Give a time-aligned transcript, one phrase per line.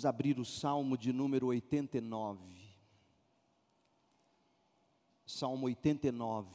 [0.00, 2.40] Vamos abrir o Salmo de número 89.
[5.26, 6.48] Salmo 89.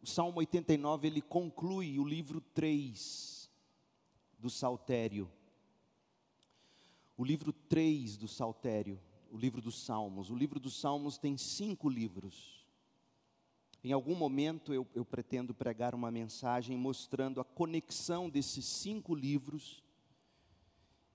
[0.00, 3.50] O Salmo 89 ele conclui o livro 3
[4.38, 5.28] do Saltério.
[7.16, 9.00] O livro 3 do Saltério,
[9.32, 10.30] o livro dos Salmos.
[10.30, 12.64] O livro dos Salmos tem cinco livros.
[13.82, 19.82] Em algum momento eu, eu pretendo pregar uma mensagem mostrando a conexão desses cinco livros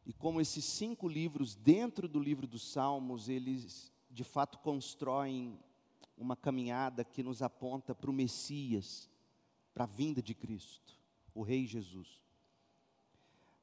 [0.06, 5.60] e como esses cinco livros, dentro do livro dos Salmos, eles de fato constroem
[6.16, 9.10] uma caminhada que nos aponta para o Messias,
[9.74, 10.94] para a vinda de Cristo,
[11.34, 12.22] o Rei Jesus.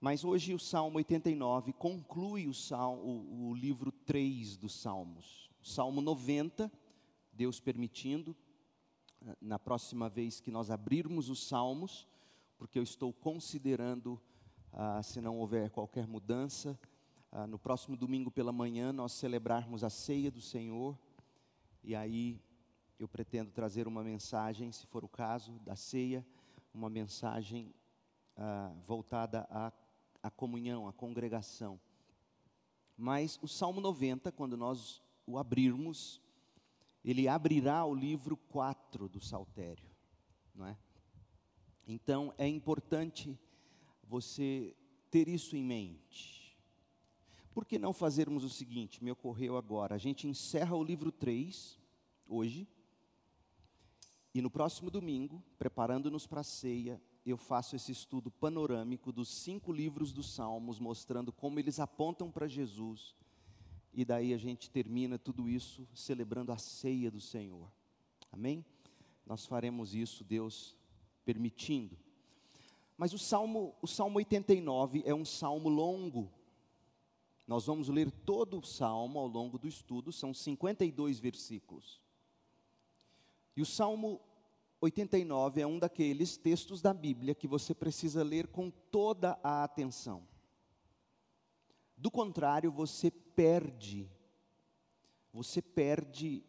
[0.01, 5.49] Mas hoje o Salmo 89 conclui o, salmo, o, o livro 3 dos Salmos.
[5.63, 6.71] O Salmo 90,
[7.33, 8.37] Deus permitindo,
[9.41, 12.09] na próxima vez que nós abrirmos os Salmos,
[12.59, 14.21] porque eu estou considerando
[14.73, 16.79] ah, se não houver qualquer mudança,
[17.31, 20.99] ah, no próximo domingo pela manhã nós celebrarmos a ceia do Senhor,
[21.85, 22.41] e aí
[22.99, 26.25] eu pretendo trazer uma mensagem, se for o caso, da ceia,
[26.73, 27.75] uma mensagem
[28.37, 29.73] ah, voltada à,
[30.23, 31.79] à comunhão, à congregação.
[32.97, 36.21] Mas o Salmo 90, quando nós o abrirmos,
[37.05, 39.91] ele abrirá o livro 4 do Saltério,
[40.55, 40.77] não é?
[41.87, 43.39] Então é importante
[44.03, 44.75] você
[45.11, 46.57] ter isso em mente.
[47.55, 49.05] Por que não fazermos o seguinte?
[49.05, 49.95] Me ocorreu agora.
[49.95, 51.79] A gente encerra o livro 3
[52.27, 52.67] hoje.
[54.35, 59.71] E no próximo domingo, preparando-nos para a ceia, eu faço esse estudo panorâmico dos cinco
[59.71, 63.15] livros dos Salmos, mostrando como eles apontam para Jesus.
[63.93, 67.71] E daí a gente termina tudo isso celebrando a ceia do Senhor.
[68.33, 68.65] Amém?
[69.27, 70.75] Nós faremos isso, Deus
[71.25, 71.97] permitindo.
[72.97, 76.31] Mas o Salmo, o Salmo 89 é um salmo longo.
[77.47, 82.01] Nós vamos ler todo o salmo ao longo do estudo, são 52 versículos.
[83.57, 84.21] E o Salmo
[84.81, 90.27] 89 é um daqueles textos da Bíblia que você precisa ler com toda a atenção.
[91.97, 94.11] Do contrário, você perde,
[95.33, 96.43] você perde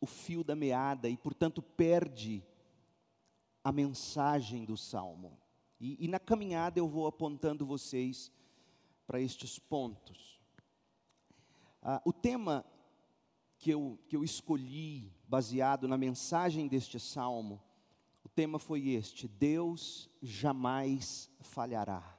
[0.00, 2.42] o fio da meada e, portanto, perde
[3.62, 5.38] a mensagem do salmo.
[5.84, 8.32] E, e na caminhada eu vou apontando vocês
[9.06, 10.40] para estes pontos.
[11.82, 12.64] Ah, o tema
[13.58, 17.62] que eu, que eu escolhi, baseado na mensagem deste salmo,
[18.24, 22.18] o tema foi este: Deus jamais falhará.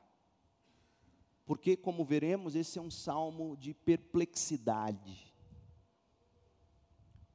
[1.43, 5.33] Porque, como veremos, esse é um salmo de perplexidade.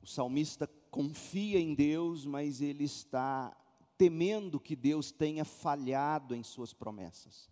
[0.01, 3.57] O salmista confia em Deus, mas ele está
[4.01, 7.51] temendo que Deus tenha falhado em suas promessas.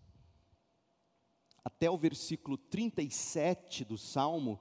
[1.63, 4.59] Até o versículo 37 do salmo,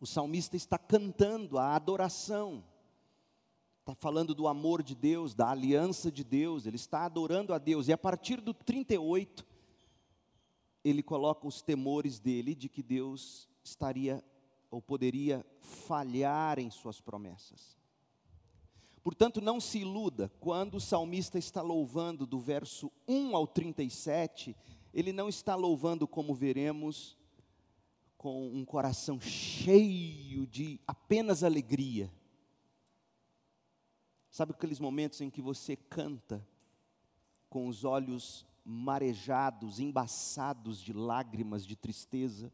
[0.00, 2.64] o salmista está cantando a adoração,
[3.78, 7.86] está falando do amor de Deus, da aliança de Deus, ele está adorando a Deus,
[7.86, 9.46] e a partir do 38,
[10.82, 14.20] ele coloca os temores dele de que Deus estaria
[14.68, 17.83] ou poderia falhar em suas promessas.
[19.04, 24.56] Portanto, não se iluda, quando o salmista está louvando do verso 1 ao 37,
[24.94, 27.14] ele não está louvando, como veremos,
[28.16, 32.10] com um coração cheio de apenas alegria.
[34.30, 36.42] Sabe aqueles momentos em que você canta
[37.50, 42.50] com os olhos marejados, embaçados de lágrimas de tristeza?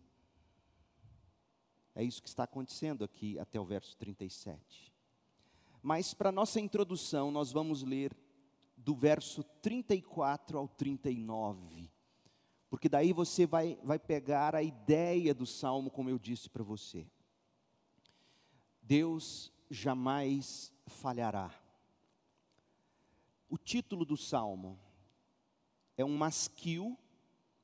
[1.94, 4.91] É isso que está acontecendo aqui até o verso 37.
[5.83, 8.15] Mas para nossa introdução, nós vamos ler
[8.77, 11.91] do verso 34 ao 39.
[12.69, 17.07] Porque daí você vai, vai pegar a ideia do salmo, como eu disse para você.
[18.83, 21.50] Deus jamais falhará.
[23.49, 24.79] O título do salmo
[25.97, 26.97] é um masquil,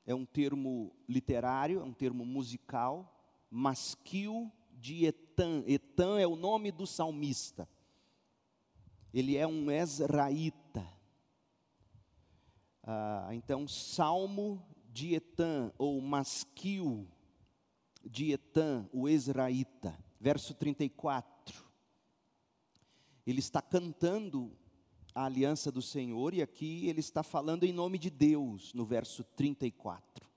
[0.05, 3.13] é um termo literário, é um termo musical,
[3.49, 5.63] masquil de Etan.
[5.67, 7.67] Etan é o nome do salmista
[9.13, 10.87] ele é um Ezraíta.
[12.83, 17.07] Ah, então, Salmo de Etan, ou Masquil
[18.03, 21.65] de Etan, o Ezraíta, verso 34.
[23.25, 24.57] Ele está cantando
[25.13, 29.23] a aliança do Senhor, e aqui ele está falando em nome de Deus, no verso
[29.23, 30.27] 34.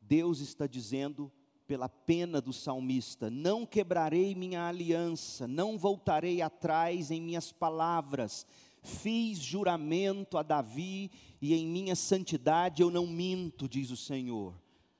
[0.00, 1.32] Deus está dizendo
[1.72, 8.46] pela pena do salmista: Não quebrarei minha aliança, não voltarei atrás em minhas palavras.
[8.82, 11.10] Fiz juramento a Davi
[11.40, 14.52] e em minha santidade eu não minto, diz o Senhor.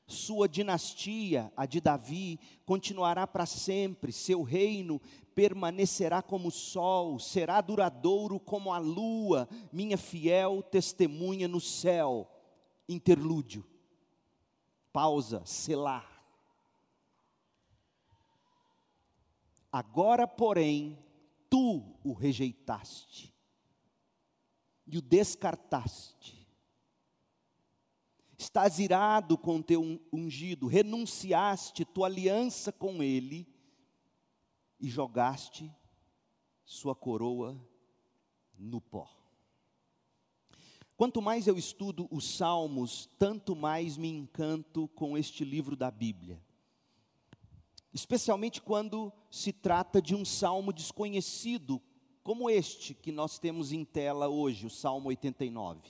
[0.07, 4.99] Sua dinastia, a de Davi, continuará para sempre, seu reino
[5.35, 12.27] permanecerá como o sol, será duradouro como a lua, minha fiel testemunha no céu.
[12.89, 13.63] Interlúdio.
[14.91, 16.12] Pausa, selar.
[19.73, 20.99] Agora, porém,
[21.49, 23.35] tu o rejeitaste
[24.87, 26.47] e o descartaste.
[28.37, 33.49] Estás irado com teu ungido, renunciaste tua aliança com ele
[34.79, 35.73] e jogaste
[36.65, 37.59] sua coroa
[38.59, 39.09] no pó.
[40.97, 46.43] Quanto mais eu estudo os Salmos, tanto mais me encanto com este livro da Bíblia.
[47.93, 51.81] Especialmente quando se trata de um salmo desconhecido,
[52.23, 55.81] como este que nós temos em tela hoje, o Salmo 89.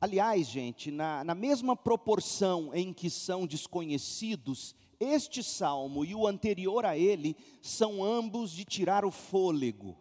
[0.00, 6.84] Aliás, gente, na, na mesma proporção em que são desconhecidos, este salmo e o anterior
[6.84, 9.96] a ele são ambos de tirar o fôlego.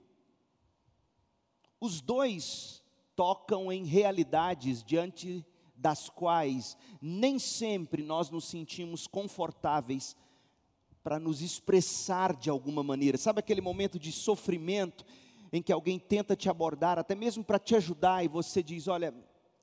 [1.79, 2.83] Os dois
[3.15, 5.45] tocam em realidades diante
[5.85, 10.17] das quais nem sempre nós nos sentimos confortáveis
[11.03, 13.19] para nos expressar de alguma maneira.
[13.19, 15.05] Sabe aquele momento de sofrimento
[15.53, 19.13] em que alguém tenta te abordar, até mesmo para te ajudar, e você diz: Olha,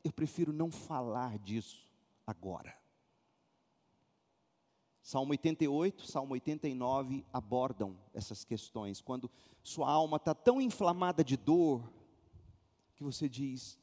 [0.05, 1.85] eu prefiro não falar disso
[2.25, 2.73] agora.
[5.03, 9.01] Salmo 88, Salmo 89 abordam essas questões.
[9.01, 9.29] Quando
[9.61, 11.83] sua alma está tão inflamada de dor,
[12.95, 13.77] que você diz,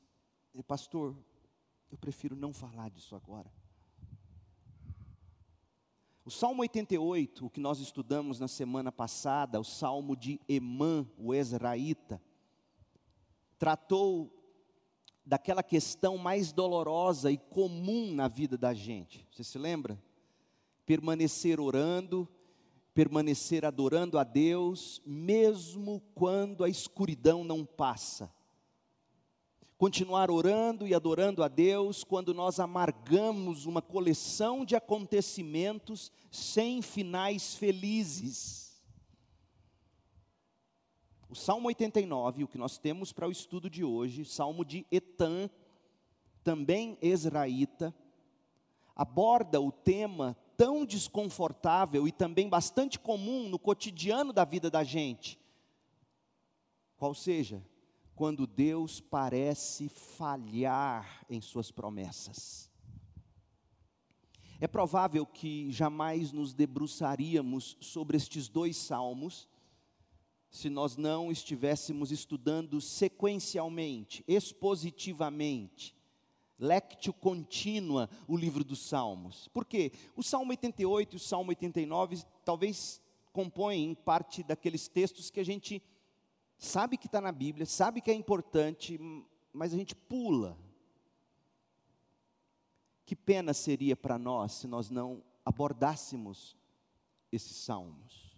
[0.56, 1.14] eh, pastor,
[1.92, 3.52] eu prefiro não falar disso agora.
[6.26, 11.34] O Salmo 88, o que nós estudamos na semana passada, o Salmo de Emã, o
[11.34, 12.22] Ezraíta,
[13.58, 14.32] tratou
[15.26, 19.28] daquela questão mais dolorosa e comum na vida da gente.
[19.32, 20.00] Você se lembra?
[20.90, 22.28] permanecer orando,
[22.96, 28.34] permanecer adorando a Deus, mesmo quando a escuridão não passa.
[29.80, 37.56] Continuar orando e adorando a Deus quando nós amargamos uma coleção de acontecimentos sem finais
[37.56, 38.84] felizes.
[41.30, 45.50] O Salmo 89, o que nós temos para o estudo de hoje, Salmo de Etan,
[46.44, 47.96] também Ezraíta,
[48.94, 55.40] aborda o tema tão desconfortável e também bastante comum no cotidiano da vida da gente.
[56.98, 57.64] Qual seja,
[58.20, 62.70] quando Deus parece falhar em suas promessas.
[64.60, 69.48] É provável que jamais nos debruçaríamos sobre estes dois salmos
[70.50, 75.96] se nós não estivéssemos estudando sequencialmente, expositivamente,
[76.60, 79.48] lectio contínua o livro dos Salmos.
[79.48, 79.94] Por quê?
[80.14, 83.02] O Salmo 88 e o Salmo 89 talvez
[83.32, 85.82] compõem parte daqueles textos que a gente
[86.60, 89.00] sabe que está na Bíblia, sabe que é importante,
[89.54, 90.58] mas a gente pula.
[93.06, 96.56] Que pena seria para nós se nós não abordássemos
[97.32, 98.38] esses salmos.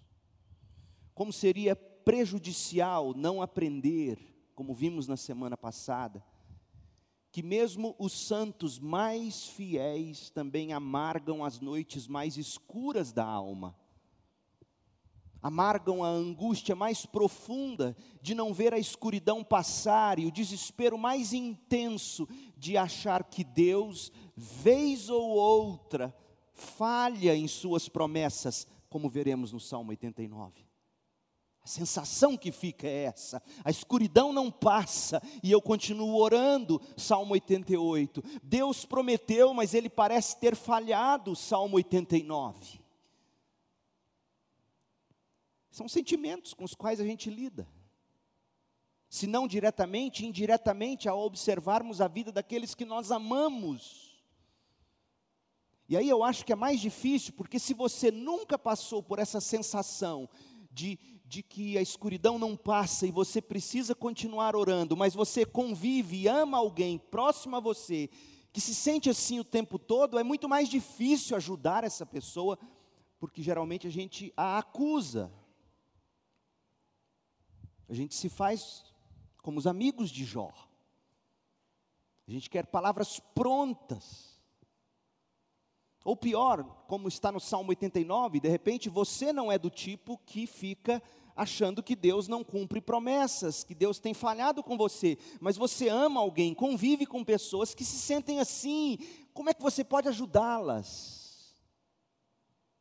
[1.14, 4.20] Como seria prejudicial não aprender,
[4.56, 6.24] como vimos na semana passada,
[7.32, 13.76] que mesmo os santos mais fiéis também amargam as noites mais escuras da alma.
[15.42, 21.34] Amargam a angústia mais profunda de não ver a escuridão passar e o desespero mais
[21.34, 26.16] intenso de achar que Deus, vez ou outra,
[26.54, 30.72] falha em suas promessas, como veremos no Salmo 89.
[31.64, 33.42] A sensação que fica é essa.
[33.64, 36.82] A escuridão não passa e eu continuo orando.
[36.98, 38.24] Salmo 88.
[38.42, 41.36] Deus prometeu, mas ele parece ter falhado.
[41.36, 42.81] Salmo 89.
[45.72, 47.68] São sentimentos com os quais a gente lida.
[49.10, 54.22] Se não diretamente, indiretamente, ao observarmos a vida daqueles que nós amamos.
[55.90, 59.42] E aí eu acho que é mais difícil, porque se você nunca passou por essa
[59.42, 60.30] sensação
[60.70, 61.00] de
[61.32, 66.28] de que a escuridão não passa e você precisa continuar orando, mas você convive e
[66.28, 68.10] ama alguém próximo a você,
[68.52, 72.60] que se sente assim o tempo todo, é muito mais difícil ajudar essa pessoa,
[73.18, 75.32] porque geralmente a gente a acusa.
[77.92, 78.86] A gente se faz
[79.42, 80.50] como os amigos de Jó.
[82.26, 84.40] A gente quer palavras prontas.
[86.06, 90.48] Ou pior, como está no Salmo 89, de repente você não é do tipo que
[90.48, 91.04] fica
[91.36, 96.22] achando que Deus não cumpre promessas, que Deus tem falhado com você, mas você ama
[96.22, 99.00] alguém, convive com pessoas que se sentem assim,
[99.34, 101.62] como é que você pode ajudá-las?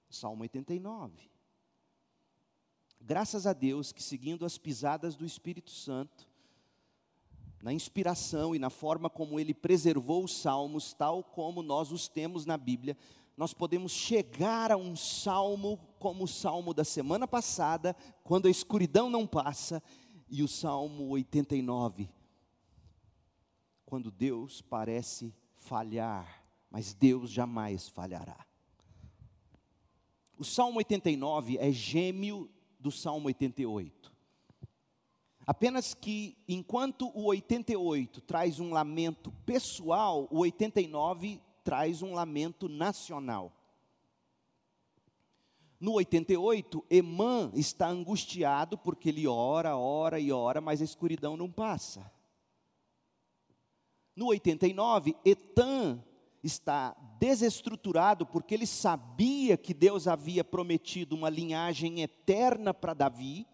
[0.08, 1.30] Salmo 89.
[3.00, 6.28] Graças a Deus que, seguindo as pisadas do Espírito Santo,
[7.62, 12.46] na inspiração e na forma como ele preservou os salmos, tal como nós os temos
[12.46, 12.96] na Bíblia,
[13.36, 19.08] nós podemos chegar a um salmo como o salmo da semana passada, quando a escuridão
[19.08, 19.82] não passa,
[20.28, 22.08] e o salmo 89,
[23.84, 28.46] quando Deus parece falhar, mas Deus jamais falhará.
[30.38, 32.48] O salmo 89 é gêmeo
[32.80, 34.12] do salmo 88.
[35.46, 43.52] Apenas que, enquanto o 88 traz um lamento pessoal, o 89 traz um lamento nacional.
[45.78, 51.50] No 88, Emã está angustiado porque ele ora, ora e ora, mas a escuridão não
[51.50, 52.12] passa.
[54.14, 56.04] No 89, Etan
[56.42, 63.46] está desestruturado porque ele sabia que Deus havia prometido uma linhagem eterna para Davi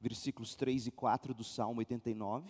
[0.00, 2.48] versículos 3 e 4 do Salmo 89,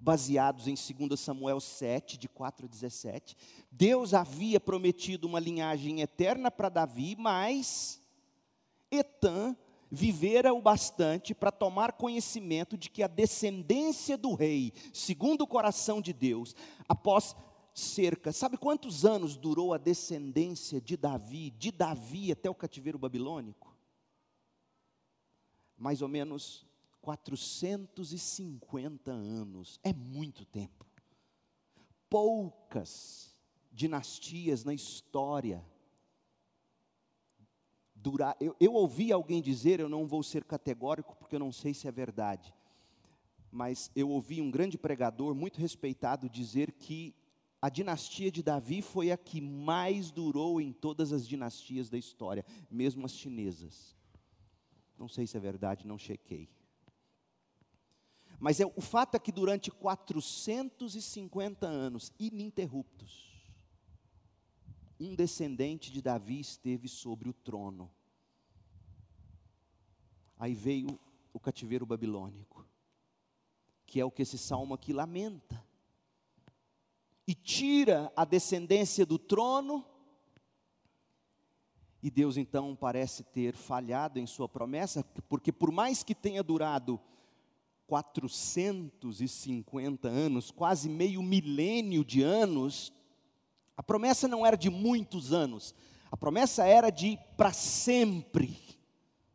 [0.00, 3.36] baseados em 2 Samuel 7, de 4 a 17.
[3.70, 8.00] Deus havia prometido uma linhagem eterna para Davi, mas
[8.90, 9.54] Etan
[9.90, 16.00] vivera o bastante para tomar conhecimento de que a descendência do rei, segundo o coração
[16.00, 16.56] de Deus,
[16.88, 17.36] após
[17.74, 23.72] cerca, sabe quantos anos durou a descendência de Davi, de Davi até o cativeiro babilônico?
[25.82, 26.64] mais ou menos
[27.00, 29.80] 450 anos.
[29.82, 30.86] É muito tempo.
[32.08, 33.36] Poucas
[33.72, 35.66] dinastias na história.
[37.96, 41.74] Durar, eu, eu ouvi alguém dizer, eu não vou ser categórico porque eu não sei
[41.74, 42.54] se é verdade,
[43.50, 47.12] mas eu ouvi um grande pregador muito respeitado dizer que
[47.62, 52.44] a dinastia de Davi foi a que mais durou em todas as dinastias da história,
[52.68, 53.96] mesmo as chinesas.
[54.98, 56.50] Não sei se é verdade, não chequei.
[58.40, 63.30] Mas é, o fato é que durante 450 anos ininterruptos,
[64.98, 67.88] um descendente de Davi esteve sobre o trono.
[70.36, 70.98] Aí veio
[71.32, 72.66] o cativeiro babilônico,
[73.86, 75.64] que é o que esse salmo aqui lamenta.
[77.26, 79.84] E tira a descendência do trono
[82.02, 87.00] e Deus então parece ter falhado em sua promessa, porque por mais que tenha durado
[87.86, 92.92] 450 anos, quase meio milênio de anos,
[93.76, 95.72] a promessa não era de muitos anos,
[96.10, 98.58] a promessa era de para sempre.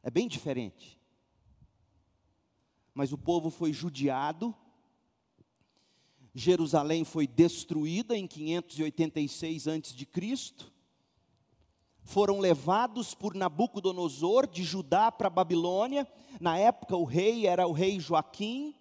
[0.04, 1.00] É bem diferente.
[2.94, 4.54] Mas o povo foi judiado,
[6.40, 10.78] Jerusalém foi destruída em 586 a.C
[12.08, 16.08] foram levados por Nabucodonosor de Judá para Babilônia.
[16.40, 18.74] Na época o rei era o rei Joaquim.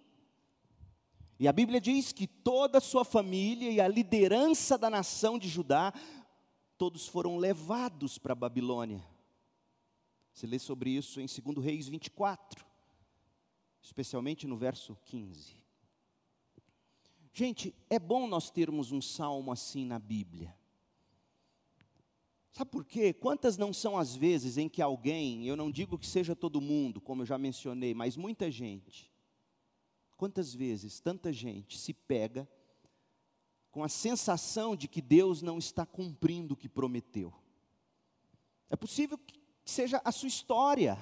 [1.37, 5.49] E a Bíblia diz que toda a sua família e a liderança da nação de
[5.49, 5.93] Judá,
[6.77, 9.05] todos foram levados para Babilônia.
[10.33, 12.65] Você lê sobre isso em 2 Reis 24,
[13.81, 15.66] especialmente no verso 15.
[17.37, 20.57] Gente, é bom nós termos um salmo assim na Bíblia.
[22.51, 23.13] Sabe por quê?
[23.13, 26.99] Quantas não são as vezes em que alguém, eu não digo que seja todo mundo,
[26.99, 29.13] como eu já mencionei, mas muita gente,
[30.15, 32.49] quantas vezes tanta gente se pega
[33.69, 37.31] com a sensação de que Deus não está cumprindo o que prometeu?
[38.67, 40.97] É possível que seja a sua história.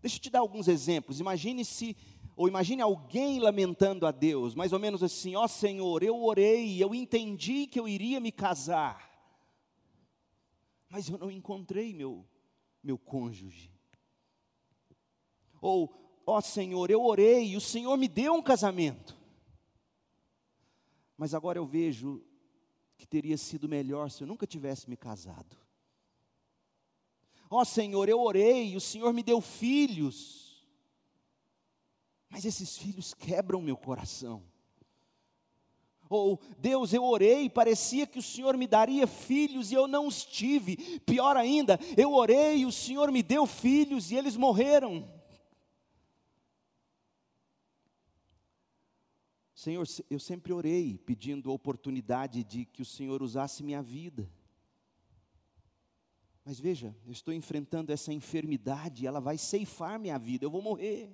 [0.00, 1.18] Deixa eu te dar alguns exemplos.
[1.18, 1.96] Imagine se,
[2.38, 6.82] ou imagine alguém lamentando a Deus, mais ou menos assim: ó oh, Senhor, eu orei,
[6.82, 9.08] eu entendi que eu iria me casar
[10.88, 12.26] mas eu não encontrei meu,
[12.82, 13.70] meu cônjuge.
[15.60, 19.16] Ou, ó Senhor, eu orei o Senhor me deu um casamento.
[21.16, 22.24] Mas agora eu vejo
[22.96, 25.56] que teria sido melhor se eu nunca tivesse me casado.
[27.50, 30.47] Ó Senhor, eu orei o Senhor me deu filhos.
[32.28, 34.42] Mas esses filhos quebram meu coração.
[36.10, 40.24] Ou, Deus, eu orei, parecia que o Senhor me daria filhos e eu não os
[40.24, 40.76] tive.
[41.00, 45.06] Pior ainda, eu orei o Senhor me deu filhos e eles morreram.
[49.54, 54.30] Senhor, eu sempre orei pedindo a oportunidade de que o Senhor usasse minha vida.
[56.44, 61.12] Mas veja, eu estou enfrentando essa enfermidade, ela vai ceifar minha vida, eu vou morrer.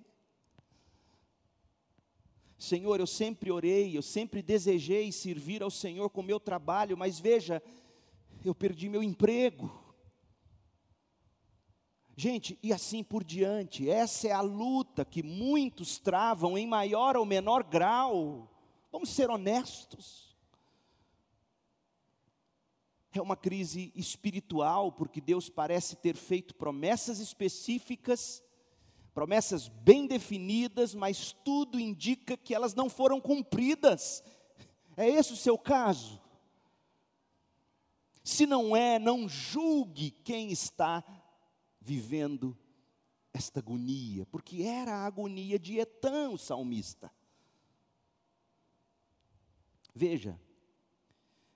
[2.65, 7.63] Senhor, eu sempre orei, eu sempre desejei servir ao Senhor com meu trabalho, mas veja,
[8.45, 9.71] eu perdi meu emprego.
[12.17, 17.27] Gente, e assim por diante, essa é a luta que muitos travam em maior ou
[17.27, 18.49] menor grau.
[18.93, 20.37] Vamos ser honestos.
[23.13, 28.44] É uma crise espiritual, porque Deus parece ter feito promessas específicas,
[29.15, 34.23] promessas bem definidas, mas tudo indica que elas não foram cumpridas.
[34.97, 36.21] É esse o seu caso?
[38.25, 41.05] Se não é, não julgue quem está
[41.81, 42.59] vivendo
[43.33, 47.13] esta agonia, porque era a agonia de Etã, o salmista.
[49.95, 50.41] Veja,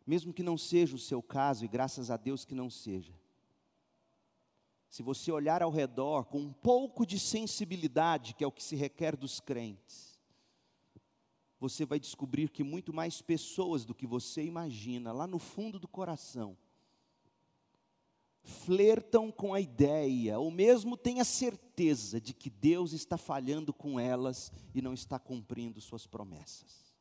[0.07, 3.18] mesmo que não seja o seu caso, e graças a Deus que não seja,
[4.88, 8.75] se você olhar ao redor com um pouco de sensibilidade, que é o que se
[8.75, 10.18] requer dos crentes,
[11.61, 15.88] você vai descobrir que muito mais pessoas do que você imagina, lá no fundo do
[15.88, 16.57] coração,
[18.42, 24.00] flertam com a ideia, ou mesmo têm a certeza de que Deus está falhando com
[24.00, 26.95] elas e não está cumprindo suas promessas.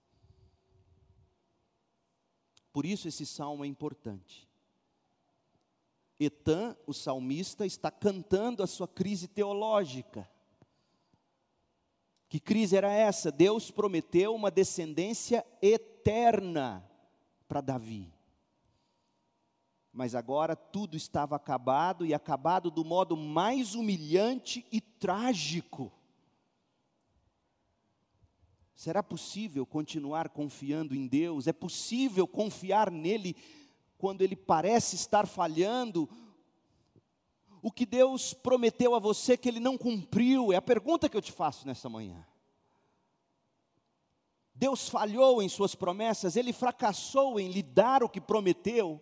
[2.73, 4.46] Por isso esse salmo é importante.
[6.19, 10.29] Etan, o salmista, está cantando a sua crise teológica.
[12.29, 13.31] Que crise era essa?
[13.31, 16.83] Deus prometeu uma descendência eterna
[17.47, 18.11] para Davi
[19.97, 25.91] mas agora tudo estava acabado e acabado do modo mais humilhante e trágico.
[28.75, 31.47] Será possível continuar confiando em Deus?
[31.47, 33.35] É possível confiar nele
[33.97, 36.09] quando ele parece estar falhando?
[37.61, 40.53] O que Deus prometeu a você que ele não cumpriu?
[40.53, 42.25] É a pergunta que eu te faço nessa manhã.
[44.53, 49.01] Deus falhou em suas promessas, ele fracassou em lhe dar o que prometeu.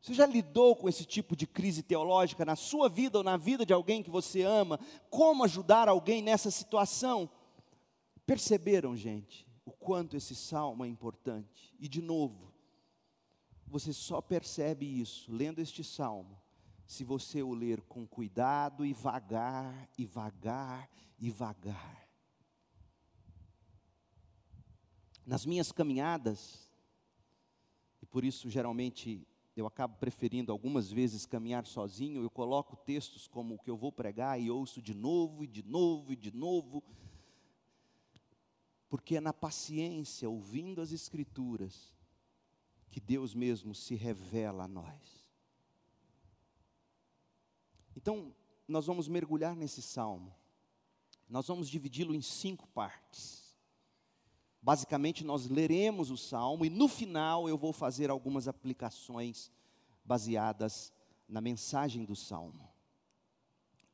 [0.00, 3.64] Você já lidou com esse tipo de crise teológica na sua vida ou na vida
[3.64, 4.78] de alguém que você ama?
[5.08, 7.30] Como ajudar alguém nessa situação?
[8.26, 11.74] Perceberam, gente, o quanto esse salmo é importante?
[11.78, 12.52] E de novo,
[13.66, 16.40] você só percebe isso lendo este salmo,
[16.86, 22.08] se você o ler com cuidado e vagar, e vagar, e vagar.
[25.26, 26.70] Nas minhas caminhadas,
[28.02, 33.54] e por isso geralmente eu acabo preferindo algumas vezes caminhar sozinho, eu coloco textos como
[33.54, 36.82] o que eu vou pregar e ouço de novo e de novo e de novo,
[38.94, 41.92] porque é na paciência, ouvindo as Escrituras,
[42.92, 45.28] que Deus mesmo se revela a nós.
[47.96, 48.32] Então,
[48.68, 50.32] nós vamos mergulhar nesse salmo,
[51.28, 53.58] nós vamos dividi-lo em cinco partes.
[54.62, 59.50] Basicamente, nós leremos o salmo e no final eu vou fazer algumas aplicações
[60.04, 60.92] baseadas
[61.28, 62.72] na mensagem do salmo.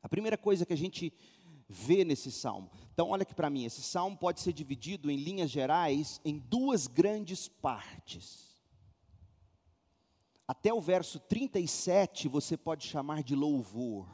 [0.03, 1.11] A primeira coisa que a gente
[1.71, 2.69] vê nesse salmo.
[2.93, 6.85] Então, olha aqui para mim, esse salmo pode ser dividido em linhas gerais em duas
[6.85, 8.51] grandes partes.
[10.47, 14.07] Até o verso 37 você pode chamar de louvor.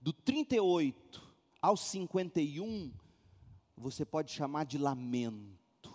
[0.00, 1.22] Do 38
[1.60, 2.90] ao 51
[3.76, 5.94] você pode chamar de lamento.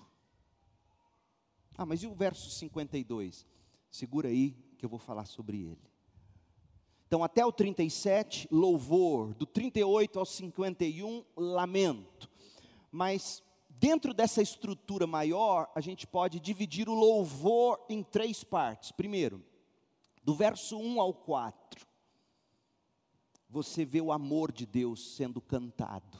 [1.75, 3.45] Ah, mas e o verso 52?
[3.89, 5.86] Segura aí que eu vou falar sobre ele.
[7.07, 9.33] Então, até o 37, louvor.
[9.35, 12.29] Do 38 ao 51, lamento.
[12.91, 18.91] Mas, dentro dessa estrutura maior, a gente pode dividir o louvor em três partes.
[18.91, 19.41] Primeiro,
[20.21, 21.87] do verso 1 ao 4,
[23.49, 26.17] você vê o amor de Deus sendo cantado.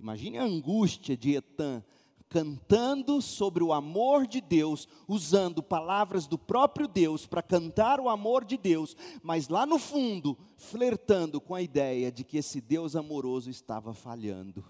[0.00, 1.84] Imagine a angústia de Etan
[2.30, 8.44] cantando sobre o amor de Deus, usando palavras do próprio Deus para cantar o amor
[8.44, 13.50] de Deus, mas lá no fundo, flertando com a ideia de que esse Deus amoroso
[13.50, 14.64] estava falhando.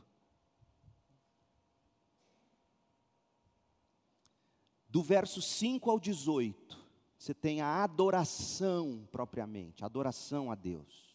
[4.88, 6.78] Do verso 5 ao 18,
[7.18, 11.10] você tem a adoração propriamente, adoração a Deus.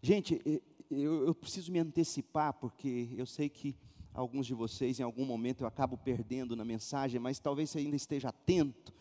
[0.00, 0.40] Gente,
[0.90, 3.76] eu, eu preciso me antecipar, porque eu sei que
[4.12, 7.96] alguns de vocês, em algum momento, eu acabo perdendo na mensagem, mas talvez você ainda
[7.96, 8.92] esteja atento.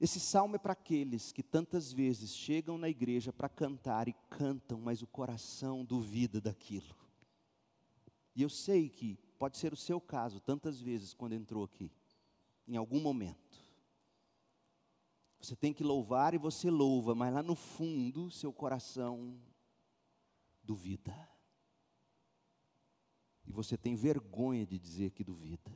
[0.00, 4.80] Esse salmo é para aqueles que tantas vezes chegam na igreja para cantar e cantam,
[4.80, 6.96] mas o coração duvida daquilo.
[8.34, 11.90] E eu sei que pode ser o seu caso, tantas vezes quando entrou aqui,
[12.66, 13.60] em algum momento.
[15.40, 19.36] Você tem que louvar e você louva, mas lá no fundo, seu coração
[20.62, 21.31] duvida.
[23.46, 25.70] E você tem vergonha de dizer que duvida.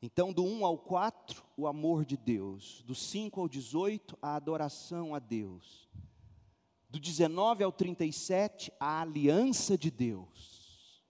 [0.00, 2.82] Então, do 1 ao 4, o amor de Deus.
[2.86, 5.88] Do 5 ao 18, a adoração a Deus.
[6.88, 11.04] Do 19 ao 37, a aliança de Deus.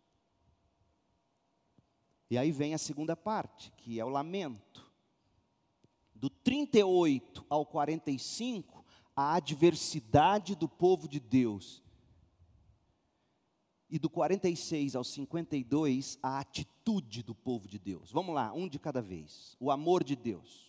[2.31, 4.91] E aí vem a segunda parte, que é o lamento.
[6.15, 11.83] Do 38 ao 45, a adversidade do povo de Deus
[13.89, 18.11] e do 46 ao 52, a atitude do povo de Deus.
[18.11, 19.57] Vamos lá, um de cada vez.
[19.61, 20.67] O amor de Deus.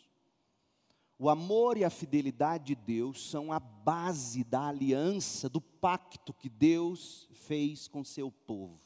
[1.19, 6.47] O amor e a fidelidade de Deus são a base da aliança, do pacto que
[6.47, 8.79] Deus fez com seu povo.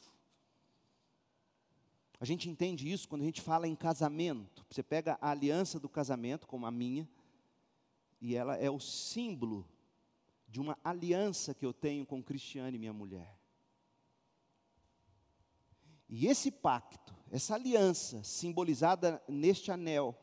[2.18, 4.64] A gente entende isso quando a gente fala em casamento.
[4.70, 7.06] Você pega a aliança do casamento, como a minha,
[8.18, 9.68] e ela é o símbolo
[10.48, 13.41] de uma aliança que eu tenho com Cristiane, minha mulher.
[16.14, 20.14] E esse pacto, essa aliança, simbolizada neste anel,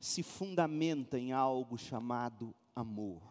[0.00, 3.22] se fundamenta em algo chamado amor.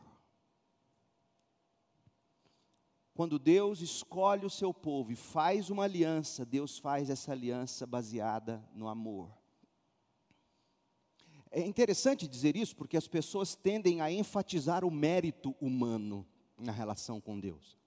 [3.14, 8.66] Quando Deus escolhe o seu povo e faz uma aliança, Deus faz essa aliança baseada
[8.74, 9.38] no amor.
[11.52, 16.26] É interessante dizer isso porque as pessoas tendem a enfatizar o mérito humano
[16.58, 17.83] na relação com Deus.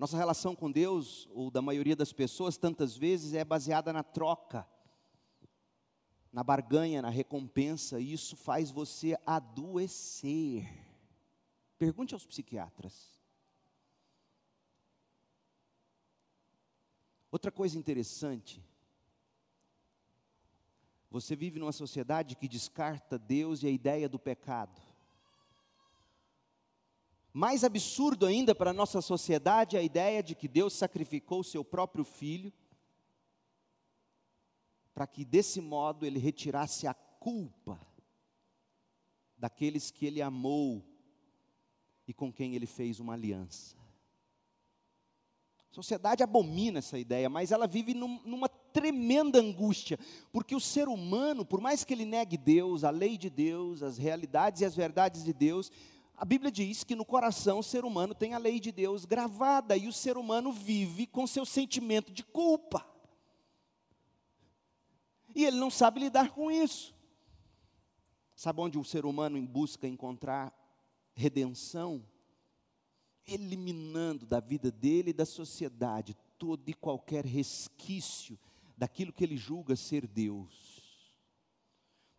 [0.00, 4.66] Nossa relação com Deus, ou da maioria das pessoas, tantas vezes é baseada na troca,
[6.32, 10.66] na barganha, na recompensa, e isso faz você adoecer.
[11.76, 13.20] Pergunte aos psiquiatras.
[17.30, 18.64] Outra coisa interessante,
[21.10, 24.80] você vive numa sociedade que descarta Deus e a ideia do pecado.
[27.32, 31.64] Mais absurdo ainda para a nossa sociedade a ideia de que Deus sacrificou o seu
[31.64, 32.52] próprio filho
[34.92, 37.80] para que desse modo ele retirasse a culpa
[39.38, 40.84] daqueles que ele amou
[42.06, 43.76] e com quem ele fez uma aliança.
[45.70, 49.98] A sociedade abomina essa ideia, mas ela vive num, numa tremenda angústia,
[50.32, 53.96] porque o ser humano, por mais que ele negue Deus, a lei de Deus, as
[53.96, 55.70] realidades e as verdades de Deus,
[56.20, 59.74] a Bíblia diz que no coração o ser humano tem a lei de Deus gravada
[59.74, 62.86] e o ser humano vive com seu sentimento de culpa.
[65.34, 66.94] E ele não sabe lidar com isso.
[68.36, 70.52] Sabe onde o ser humano busca encontrar
[71.14, 72.04] redenção?
[73.26, 78.38] Eliminando da vida dele e da sociedade todo e qualquer resquício
[78.76, 80.79] daquilo que ele julga ser Deus.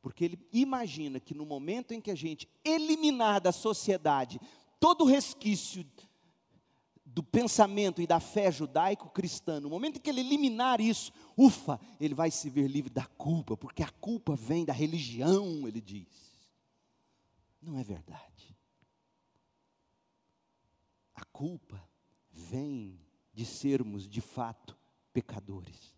[0.01, 4.39] Porque ele imagina que no momento em que a gente eliminar da sociedade
[4.79, 5.85] todo o resquício
[7.05, 12.15] do pensamento e da fé judaico-cristã, no momento em que ele eliminar isso, ufa, ele
[12.15, 16.07] vai se ver livre da culpa, porque a culpa vem da religião, ele diz.
[17.61, 18.57] Não é verdade.
[21.13, 21.87] A culpa
[22.31, 22.99] vem
[23.33, 24.75] de sermos de fato
[25.13, 25.93] pecadores.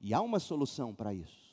[0.00, 1.47] E há uma solução para isso.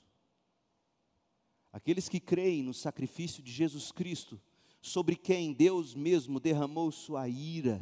[1.76, 4.40] Aqueles que creem no sacrifício de Jesus Cristo,
[4.82, 7.78] sobre quem Deus mesmo derramou sua ira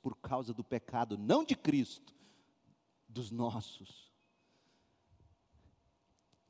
[0.00, 2.14] por causa do pecado, não de Cristo,
[3.08, 4.12] dos nossos.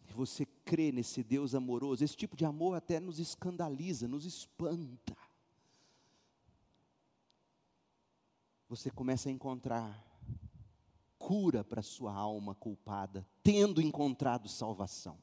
[0.07, 5.17] E você crê nesse Deus amoroso, esse tipo de amor até nos escandaliza, nos espanta.
[8.69, 10.07] Você começa a encontrar
[11.19, 15.17] cura para sua alma culpada, tendo encontrado salvação.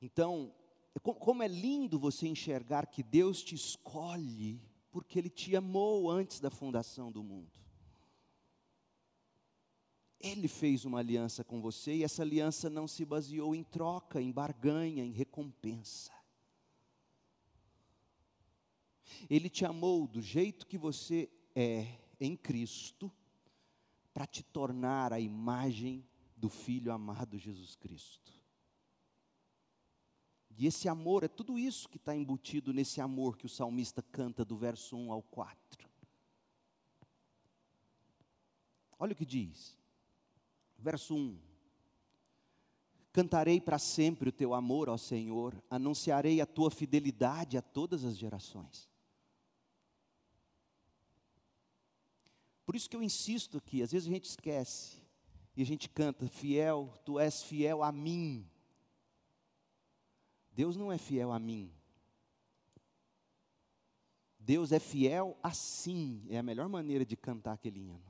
[0.00, 0.54] Então,
[1.00, 6.50] como é lindo você enxergar que Deus te escolhe, porque Ele te amou antes da
[6.50, 7.52] fundação do mundo.
[10.18, 14.32] Ele fez uma aliança com você e essa aliança não se baseou em troca, em
[14.32, 16.12] barganha, em recompensa.
[19.28, 23.12] Ele te amou do jeito que você é em Cristo,
[24.12, 26.02] para te tornar a imagem
[26.34, 28.32] do Filho amado Jesus Cristo.
[30.58, 34.42] E esse amor, é tudo isso que está embutido nesse amor que o salmista canta
[34.42, 35.86] do verso 1 ao 4.
[38.98, 39.76] Olha o que diz,
[40.78, 41.38] verso 1:
[43.12, 48.16] Cantarei para sempre o teu amor, ó Senhor, anunciarei a tua fidelidade a todas as
[48.16, 48.88] gerações.
[52.64, 55.02] Por isso que eu insisto aqui, às vezes a gente esquece,
[55.54, 58.50] e a gente canta, fiel, tu és fiel a mim
[60.56, 61.70] Deus não é fiel a mim.
[64.38, 68.02] Deus é fiel assim, é a melhor maneira de cantar aquele hino.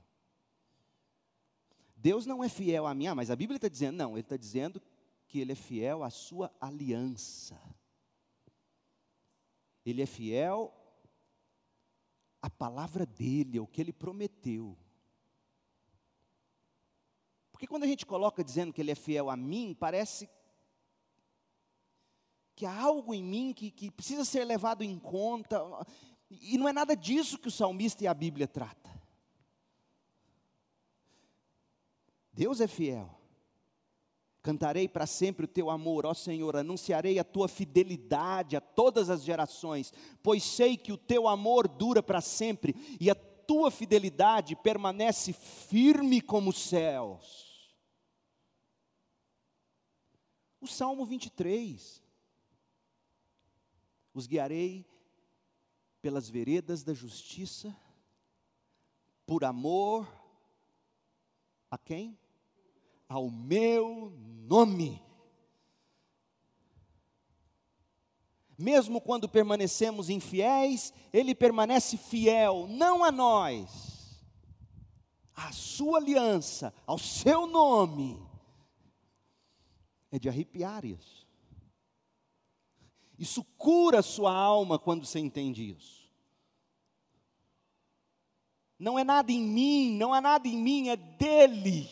[1.96, 4.36] Deus não é fiel a mim, ah, mas a Bíblia está dizendo, não, Ele está
[4.36, 4.80] dizendo
[5.26, 7.60] que Ele é fiel à sua aliança.
[9.84, 10.72] Ele é fiel
[12.40, 14.78] à palavra dEle, ao que Ele prometeu.
[17.50, 20.30] Porque quando a gente coloca dizendo que Ele é fiel a mim, parece
[22.56, 25.62] que há algo em mim que, que precisa ser levado em conta.
[26.30, 28.90] E não é nada disso que o salmista e a Bíblia trata.
[32.32, 33.14] Deus é fiel.
[34.42, 39.22] Cantarei para sempre o teu amor, ó Senhor, anunciarei a tua fidelidade a todas as
[39.22, 39.92] gerações,
[40.22, 46.20] pois sei que o teu amor dura para sempre e a tua fidelidade permanece firme
[46.20, 47.76] como os céus.
[50.60, 52.05] O Salmo 23.
[54.16, 54.88] Os guiarei
[56.00, 57.76] pelas veredas da justiça,
[59.26, 60.10] por amor
[61.70, 62.18] a quem?
[63.06, 65.02] Ao meu nome.
[68.56, 74.24] Mesmo quando permanecemos infiéis, Ele permanece fiel, não a nós,
[75.34, 78.18] à Sua aliança, ao Seu nome.
[80.10, 81.25] É de arrepiar isso.
[83.18, 86.06] Isso cura sua alma quando você entende isso.
[88.78, 91.88] Não é nada em mim, não há nada em mim, é dele.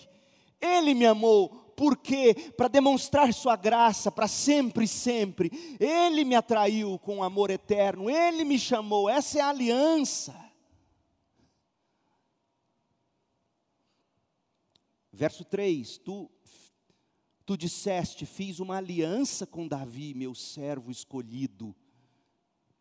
[0.60, 2.52] Ele me amou, por quê?
[2.56, 5.50] Para demonstrar sua graça para sempre e sempre.
[5.80, 10.44] Ele me atraiu com amor eterno, ele me chamou, essa é a aliança.
[15.10, 16.30] Verso 3: Tu
[17.46, 21.74] Tu disseste: Fiz uma aliança com Davi, meu servo escolhido.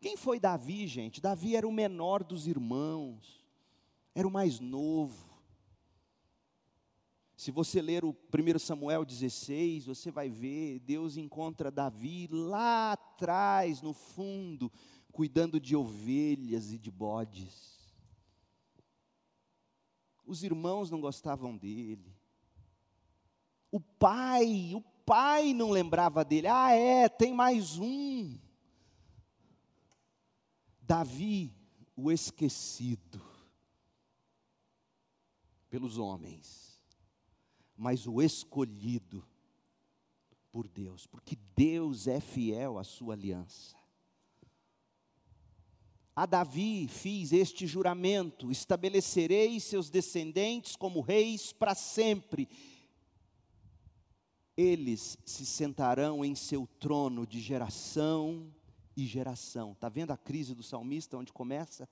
[0.00, 1.20] Quem foi Davi, gente?
[1.20, 3.44] Davi era o menor dos irmãos,
[4.14, 5.34] era o mais novo.
[7.36, 13.82] Se você ler o 1 Samuel 16, você vai ver, Deus encontra Davi lá atrás,
[13.82, 14.70] no fundo,
[15.12, 17.74] cuidando de ovelhas e de bodes.
[20.24, 22.16] Os irmãos não gostavam dele.
[23.74, 26.46] O pai, o pai não lembrava dele.
[26.46, 28.38] Ah, é, tem mais um.
[30.80, 31.52] Davi,
[31.96, 33.20] o esquecido
[35.68, 36.80] pelos homens,
[37.76, 39.26] mas o escolhido
[40.52, 43.76] por Deus, porque Deus é fiel à sua aliança.
[46.14, 52.48] A Davi fiz este juramento: estabelecerei seus descendentes como reis para sempre,
[54.56, 58.52] eles se sentarão em seu trono de geração
[58.96, 59.72] e geração.
[59.72, 61.88] Está vendo a crise do salmista, onde começa?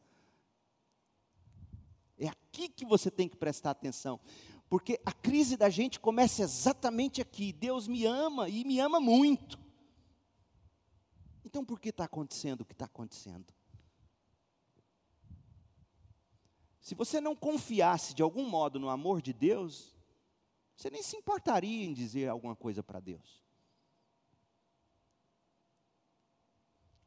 [2.18, 4.20] É aqui que você tem que prestar atenção,
[4.68, 7.52] porque a crise da gente começa exatamente aqui.
[7.52, 9.58] Deus me ama e me ama muito.
[11.44, 13.52] Então por que está acontecendo o que está acontecendo?
[16.80, 19.91] Se você não confiasse de algum modo no amor de Deus,
[20.76, 23.42] você nem se importaria em dizer alguma coisa para Deus.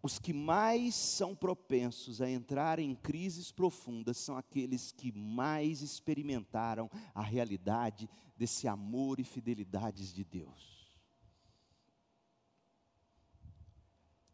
[0.06, 6.92] Os que mais são propensos a entrar em crises profundas são aqueles que mais experimentaram
[7.12, 10.76] a realidade desse amor e fidelidades de Deus.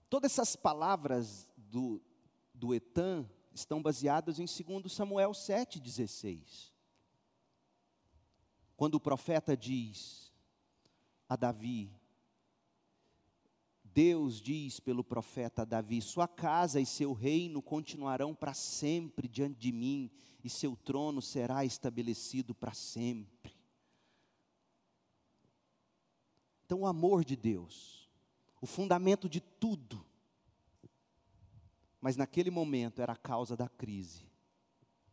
[0.09, 2.01] Todas essas palavras do,
[2.53, 6.70] do Etan estão baseadas em 2 Samuel 7,16.
[8.81, 10.33] Quando o profeta diz
[11.29, 11.93] a Davi,
[13.83, 19.71] Deus diz pelo profeta Davi: Sua casa e seu reino continuarão para sempre diante de
[19.71, 20.09] mim,
[20.43, 23.53] e seu trono será estabelecido para sempre.
[26.65, 28.09] Então, o amor de Deus,
[28.59, 30.03] o fundamento de tudo,
[32.01, 34.30] mas naquele momento era a causa da crise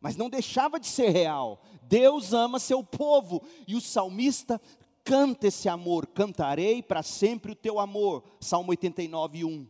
[0.01, 1.61] mas não deixava de ser real.
[1.83, 4.61] Deus ama seu povo e o salmista
[5.03, 6.07] canta esse amor.
[6.07, 8.23] Cantarei para sempre o teu amor.
[8.39, 9.67] Salmo 89, 1.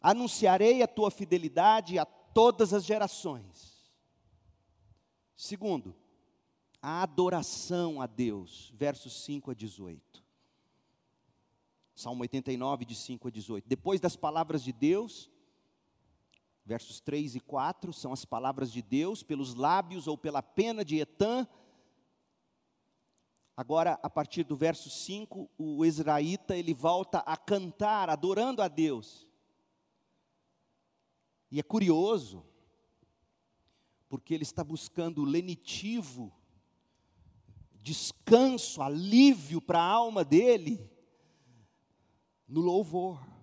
[0.00, 3.76] Anunciarei a tua fidelidade a todas as gerações.
[5.34, 5.94] Segundo,
[6.82, 10.24] a adoração a Deus, versos 5 a 18.
[11.94, 13.66] Salmo 89, de 5 a 18.
[13.66, 15.30] Depois das palavras de Deus,
[16.66, 20.98] Versos 3 e 4 são as palavras de Deus, pelos lábios ou pela pena de
[20.98, 21.46] Etã.
[23.56, 29.28] Agora, a partir do verso 5, o israelita ele volta a cantar, adorando a Deus.
[31.52, 32.44] E é curioso,
[34.08, 36.34] porque ele está buscando lenitivo,
[37.74, 40.90] descanso, alívio para a alma dele,
[42.48, 43.35] no louvor.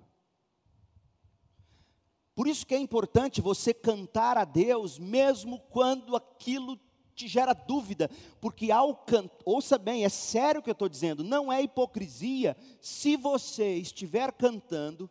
[2.36, 6.80] Por isso que é importante você cantar a Deus, mesmo quando aquilo
[7.14, 8.10] te gera dúvida,
[8.42, 12.58] porque ao cantar, ouça bem, é sério o que eu estou dizendo, não é hipocrisia,
[12.82, 15.10] se você estiver cantando,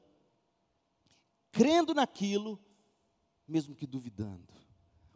[1.52, 2.58] crendo naquilo,
[3.46, 4.52] mesmo que duvidando.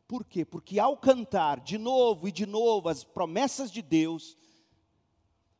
[0.06, 0.44] Por quê?
[0.44, 4.36] Porque ao cantar de novo e de novo as promessas de Deus,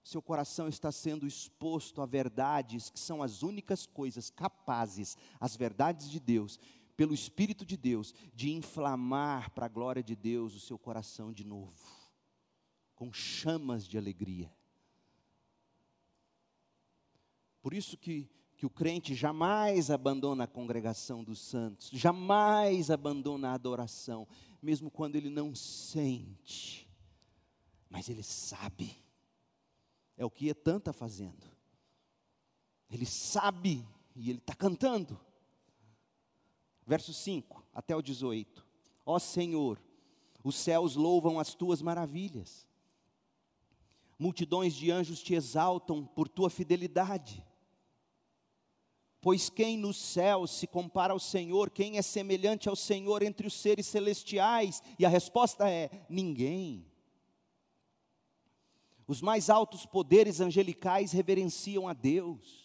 [0.07, 6.09] seu coração está sendo exposto a verdades que são as únicas coisas capazes, as verdades
[6.09, 6.61] de Deus,
[6.97, 11.43] pelo Espírito de Deus, de inflamar para a glória de Deus o seu coração de
[11.43, 11.85] novo,
[12.95, 14.55] com chamas de alegria.
[17.61, 23.55] Por isso que, que o crente jamais abandona a congregação dos santos, jamais abandona a
[23.55, 24.25] adoração,
[24.63, 26.89] mesmo quando ele não sente,
[27.91, 29.05] mas ele sabe.
[30.17, 31.47] É o que Etan está fazendo.
[32.91, 35.21] Ele sabe e ele está cantando.
[36.87, 38.65] Verso 5 até o 18.
[39.05, 39.83] Ó Senhor,
[40.43, 42.67] os céus louvam as tuas maravilhas.
[44.19, 47.45] Multidões de anjos te exaltam por tua fidelidade.
[49.21, 51.69] Pois quem nos céus se compara ao Senhor?
[51.71, 54.83] Quem é semelhante ao Senhor entre os seres celestiais?
[54.99, 56.87] E a resposta é: ninguém.
[59.07, 62.65] Os mais altos poderes angelicais reverenciam a Deus.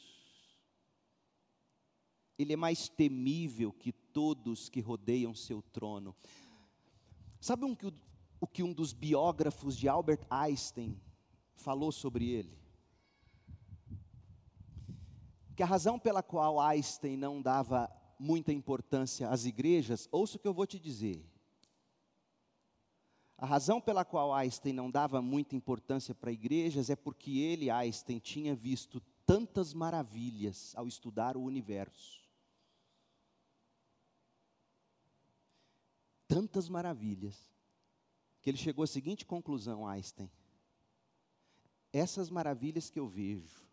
[2.38, 6.15] Ele é mais temível que todos que rodeiam seu trono.
[7.39, 7.75] Sabe um
[8.39, 10.99] o que um dos biógrafos de Albert Einstein
[11.56, 12.58] falou sobre ele?
[15.56, 20.47] Que a razão pela qual Einstein não dava muita importância às igrejas, ouça o que
[20.47, 21.23] eu vou te dizer.
[23.41, 28.19] A razão pela qual Einstein não dava muita importância para igrejas é porque ele, Einstein,
[28.19, 32.21] tinha visto tantas maravilhas ao estudar o universo.
[36.32, 37.36] tantas maravilhas,
[38.41, 40.32] que ele chegou à seguinte conclusão, Einstein:
[41.91, 43.67] essas maravilhas que eu vejo,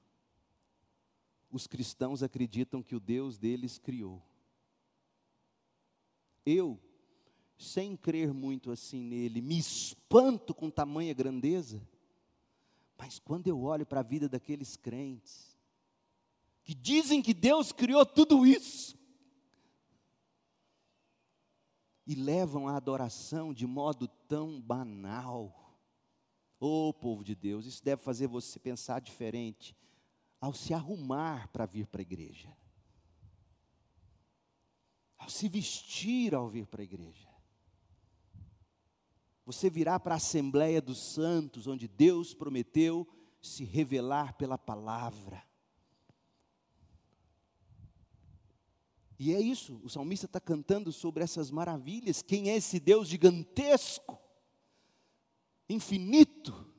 [1.48, 4.20] os cristãos acreditam que o Deus deles criou.
[6.44, 6.80] Eu,
[7.58, 11.82] sem crer muito assim nele, me espanto com tamanha grandeza,
[12.96, 15.56] mas quando eu olho para a vida daqueles crentes,
[16.62, 18.96] que dizem que Deus criou tudo isso,
[22.08, 25.76] e levam a adoração de modo tão banal.
[26.58, 29.76] Ô oh, povo de Deus, isso deve fazer você pensar diferente
[30.40, 32.56] ao se arrumar para vir para a igreja,
[35.18, 37.27] ao se vestir ao vir para a igreja.
[39.48, 43.08] Você virá para a Assembleia dos Santos, onde Deus prometeu
[43.40, 45.42] se revelar pela palavra.
[49.18, 52.20] E é isso, o salmista está cantando sobre essas maravilhas.
[52.20, 54.20] Quem é esse Deus gigantesco,
[55.66, 56.70] infinito?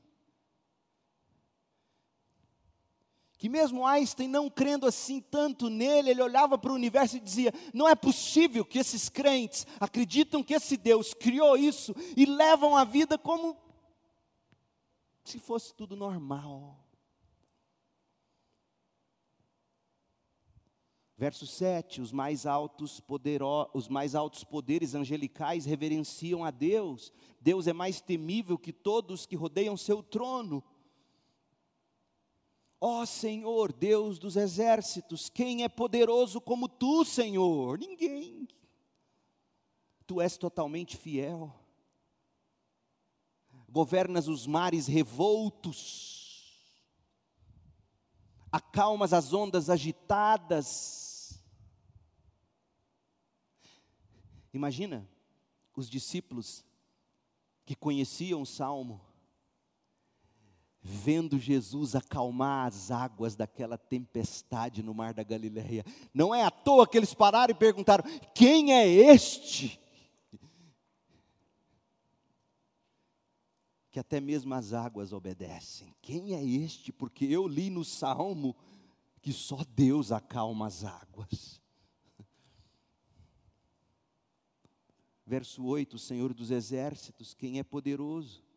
[3.40, 7.54] Que mesmo Einstein não crendo assim tanto nele, ele olhava para o universo e dizia:
[7.74, 12.84] não é possível que esses crentes acreditam que esse Deus criou isso e levam a
[12.84, 13.58] vida como
[15.24, 16.84] se fosse tudo normal.
[21.16, 27.14] Verso 7, os mais altos podero, os mais altos poderes angelicais reverenciam a Deus.
[27.40, 30.62] Deus é mais temível que todos que rodeiam seu trono.
[32.82, 37.78] Ó oh, Senhor, Deus dos exércitos, quem é poderoso como tu, Senhor?
[37.78, 38.48] Ninguém.
[40.08, 41.54] Tu és totalmente fiel.
[43.68, 46.18] Governas os mares revoltos.
[48.52, 51.10] Acalmas as ondas agitadas
[54.54, 55.08] Imagina
[55.76, 56.66] os discípulos
[57.66, 59.00] que conheciam o salmo,
[60.82, 65.86] vendo Jesus acalmar as águas daquela tempestade no mar da Galileia.
[66.14, 68.04] Não é à toa que eles pararam e perguntaram:
[68.34, 69.80] quem é este?
[73.92, 75.94] Que até mesmo as águas obedecem.
[76.02, 76.92] Quem é este?
[76.94, 78.56] Porque eu li no salmo
[79.22, 81.60] que só Deus acalma as águas.
[85.26, 88.49] Verso 8: O Senhor dos exércitos, quem é poderoso?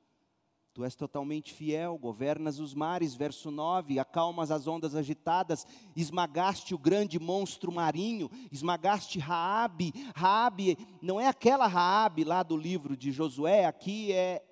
[0.75, 6.79] Tu és totalmente fiel, governas os mares, verso 9, acalmas as ondas agitadas, esmagaste o
[6.79, 9.93] grande monstro marinho, esmagaste Raabe.
[10.15, 14.43] Raabe não é aquela Raabe lá do livro de Josué, aqui é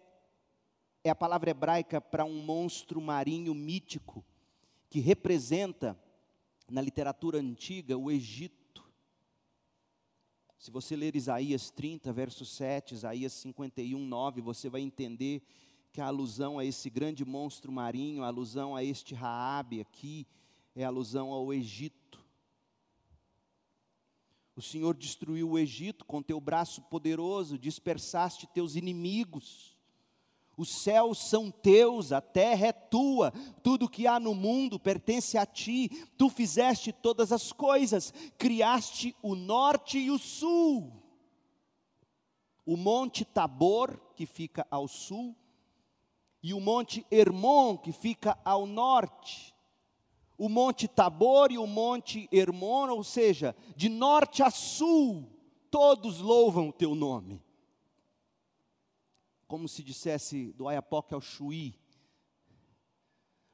[1.03, 4.25] é a palavra hebraica para um monstro marinho mítico
[4.89, 5.99] que representa
[6.71, 8.85] na literatura antiga o Egito.
[10.59, 15.43] Se você ler Isaías 30, verso 7, Isaías 51, 9, você vai entender
[15.93, 20.27] que a alusão a esse grande monstro marinho, a alusão a este Raabe aqui,
[20.75, 22.25] é alusão ao Egito.
[24.55, 29.77] O Senhor destruiu o Egito com teu braço poderoso, dispersaste teus inimigos.
[30.57, 33.33] Os céus são teus, a terra é tua,
[33.63, 35.89] tudo que há no mundo pertence a ti.
[36.19, 40.93] Tu fizeste todas as coisas, criaste o norte e o sul.
[42.67, 45.35] O monte Tabor, que fica ao sul,
[46.43, 49.55] e o monte Hermon, que fica ao norte.
[50.39, 55.31] O monte Tabor e o monte Hermon, ou seja, de norte a sul,
[55.71, 57.43] todos louvam o teu nome.
[59.47, 61.79] Como se dissesse do Ayapoque ao Chuí,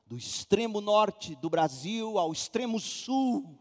[0.07, 3.59] do extremo norte do Brasil ao extremo sul.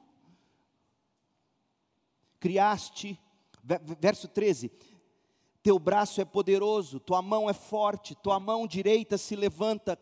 [2.40, 3.20] Criaste,
[4.00, 4.72] verso 13:
[5.66, 9.99] teu braço é poderoso, tua mão é forte, tua mão direita se levanta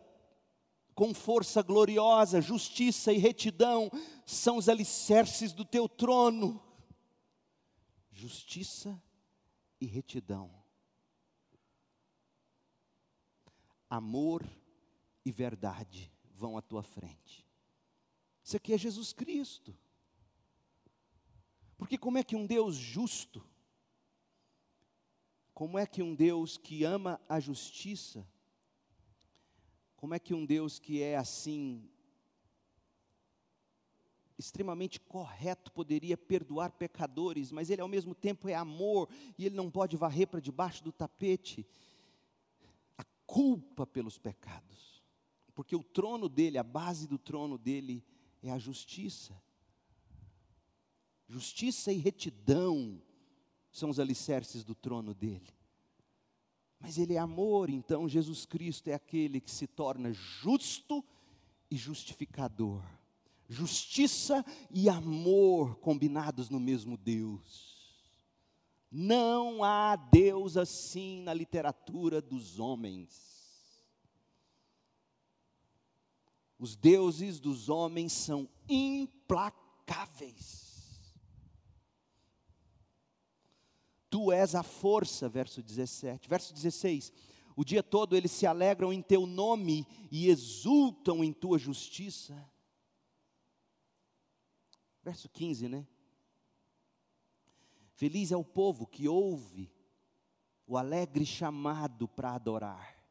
[0.94, 3.90] com força gloriosa, justiça e retidão
[4.26, 6.62] são os alicerces do teu trono.
[8.12, 9.02] Justiça
[9.80, 10.54] e retidão.
[13.90, 14.46] Amor
[15.24, 17.48] e verdade vão à tua frente.
[18.44, 19.74] Isso aqui é Jesus Cristo.
[21.78, 23.42] Porque como é que um Deus justo,
[25.54, 28.28] como é que um Deus que ama a justiça,
[29.96, 31.90] como é que um Deus que é assim,
[34.38, 39.70] extremamente correto, poderia perdoar pecadores, mas Ele ao mesmo tempo é amor e Ele não
[39.70, 41.66] pode varrer para debaixo do tapete?
[42.98, 45.04] A culpa pelos pecados,
[45.54, 48.04] porque o trono dele, a base do trono dele
[48.42, 49.42] é a justiça.
[51.28, 53.02] Justiça e retidão
[53.74, 55.52] são os alicerces do trono dele.
[56.80, 61.04] Mas ele é amor, então Jesus Cristo é aquele que se torna justo
[61.72, 62.84] e justificador.
[63.50, 67.74] Justiça e amor combinados no mesmo Deus.
[68.92, 73.34] Não há Deus assim na literatura dos homens.
[76.60, 80.73] Os deuses dos homens são implacáveis.
[84.14, 86.30] Tu és a força, verso 17.
[86.30, 87.12] Verso 16.
[87.56, 92.48] O dia todo eles se alegram em teu nome e exultam em tua justiça.
[95.02, 95.88] Verso 15, né?
[97.96, 99.74] Feliz é o povo que ouve
[100.68, 103.04] o alegre chamado para adorar.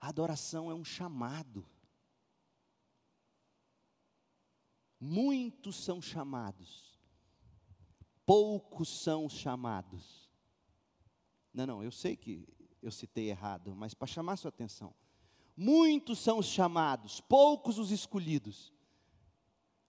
[0.00, 1.68] A adoração é um chamado.
[5.00, 6.87] Muitos são chamados,
[8.28, 10.30] poucos são chamados.
[11.50, 12.46] Não, não, eu sei que
[12.82, 14.94] eu citei errado, mas para chamar sua atenção.
[15.56, 18.70] Muitos são os chamados, poucos os escolhidos.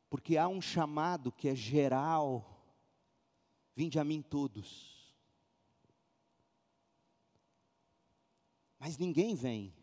[0.10, 2.66] Porque há um chamado que é geral.
[3.76, 5.14] Vinde a mim todos.
[8.80, 9.76] Mas ninguém vem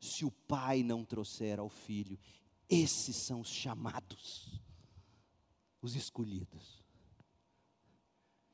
[0.00, 2.18] se o pai não trouxer ao filho.
[2.70, 4.69] Esses são os chamados
[5.82, 6.82] os escolhidos.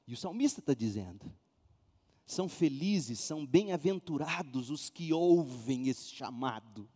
[0.07, 1.33] E o salmista está dizendo:
[2.25, 6.89] são felizes, são bem-aventurados os que ouvem esse chamado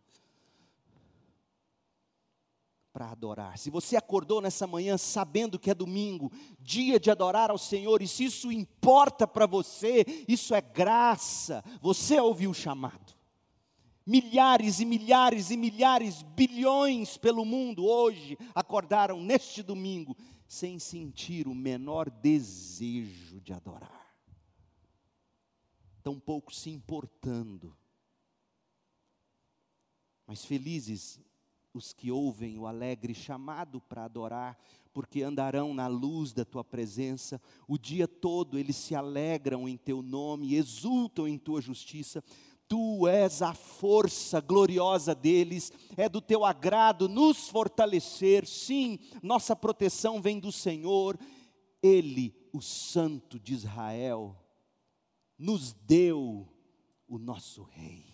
[2.91, 3.57] para adorar.
[3.57, 8.07] Se você acordou nessa manhã sabendo que é domingo, dia de adorar ao Senhor, e
[8.07, 13.20] se isso importa para você, isso é graça, você ouviu o chamado.
[14.11, 21.55] Milhares e milhares e milhares, bilhões pelo mundo hoje acordaram neste domingo sem sentir o
[21.55, 24.13] menor desejo de adorar,
[26.03, 27.73] tampouco se importando.
[30.27, 31.17] Mas felizes
[31.73, 34.59] os que ouvem o alegre chamado para adorar,
[34.91, 40.01] porque andarão na luz da tua presença, o dia todo eles se alegram em teu
[40.01, 42.21] nome, exultam em tua justiça
[42.71, 48.47] Tu és a força gloriosa deles, é do teu agrado nos fortalecer.
[48.47, 51.19] Sim, nossa proteção vem do Senhor.
[51.83, 54.41] Ele, o Santo de Israel,
[55.37, 56.47] nos deu
[57.09, 58.05] o nosso Rei.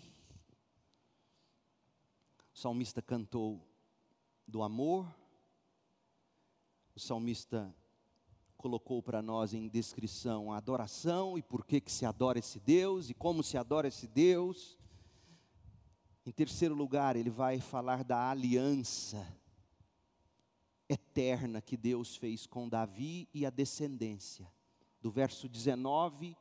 [2.52, 3.64] O salmista cantou
[4.48, 5.08] do amor,
[6.96, 7.72] o salmista
[8.58, 13.10] colocou para nós em descrição a adoração e por que, que se adora esse Deus
[13.10, 14.78] e como se adora esse Deus.
[16.26, 19.26] Em terceiro lugar, ele vai falar da aliança
[20.90, 24.52] eterna que Deus fez com Davi e a descendência.
[25.02, 26.36] Do verso 19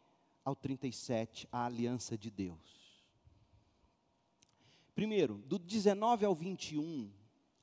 [0.44, 3.04] ao 37, a aliança de Deus.
[4.94, 7.12] Primeiro, do 19 ao 21,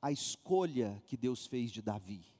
[0.00, 2.34] a escolha que Deus fez de Davi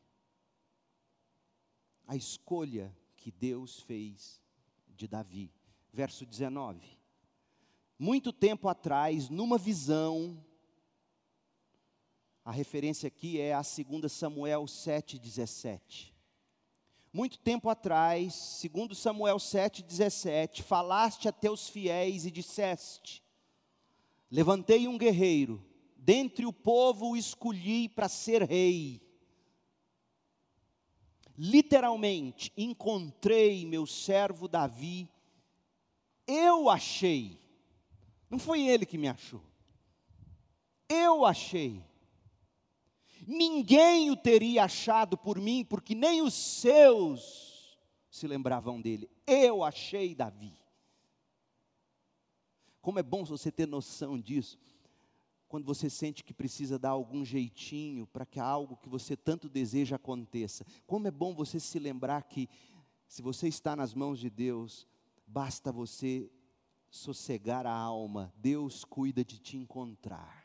[2.06, 4.40] a escolha que Deus fez
[4.88, 5.52] de Davi.
[5.92, 6.98] Verso 19.
[7.98, 10.44] Muito tempo atrás, numa visão,
[12.44, 16.12] a referência aqui é a 2 Samuel 7,17.
[17.12, 23.22] Muito tempo atrás, segundo Samuel 7,17, falaste a teus fiéis e disseste:
[24.28, 25.64] Levantei um guerreiro,
[25.96, 29.00] dentre o povo o escolhi para ser rei
[31.36, 35.08] literalmente, encontrei meu servo Davi,
[36.26, 37.38] eu achei,
[38.30, 39.42] não foi ele que me achou,
[40.88, 41.84] eu achei.
[43.26, 47.78] Ninguém o teria achado por mim, porque nem os seus
[48.10, 49.10] se lembravam dele.
[49.26, 50.52] Eu achei Davi.
[52.82, 54.58] Como é bom você ter noção disso
[55.54, 59.94] quando você sente que precisa dar algum jeitinho para que algo que você tanto deseja
[59.94, 60.66] aconteça.
[60.84, 62.48] Como é bom você se lembrar que,
[63.06, 64.84] se você está nas mãos de Deus,
[65.24, 66.28] basta você
[66.90, 70.44] sossegar a alma, Deus cuida de te encontrar.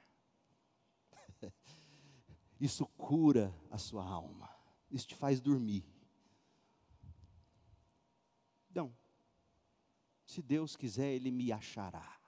[2.62, 4.48] Isso cura a sua alma,
[4.92, 5.84] isso te faz dormir.
[8.70, 8.96] Então,
[10.24, 12.19] se Deus quiser, Ele me achará.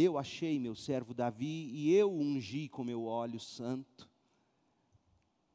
[0.00, 4.08] Eu achei meu servo Davi e eu o ungi com meu óleo santo.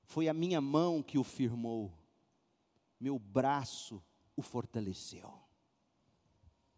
[0.03, 1.97] Foi a minha mão que o firmou,
[2.99, 4.03] meu braço
[4.35, 5.33] o fortaleceu.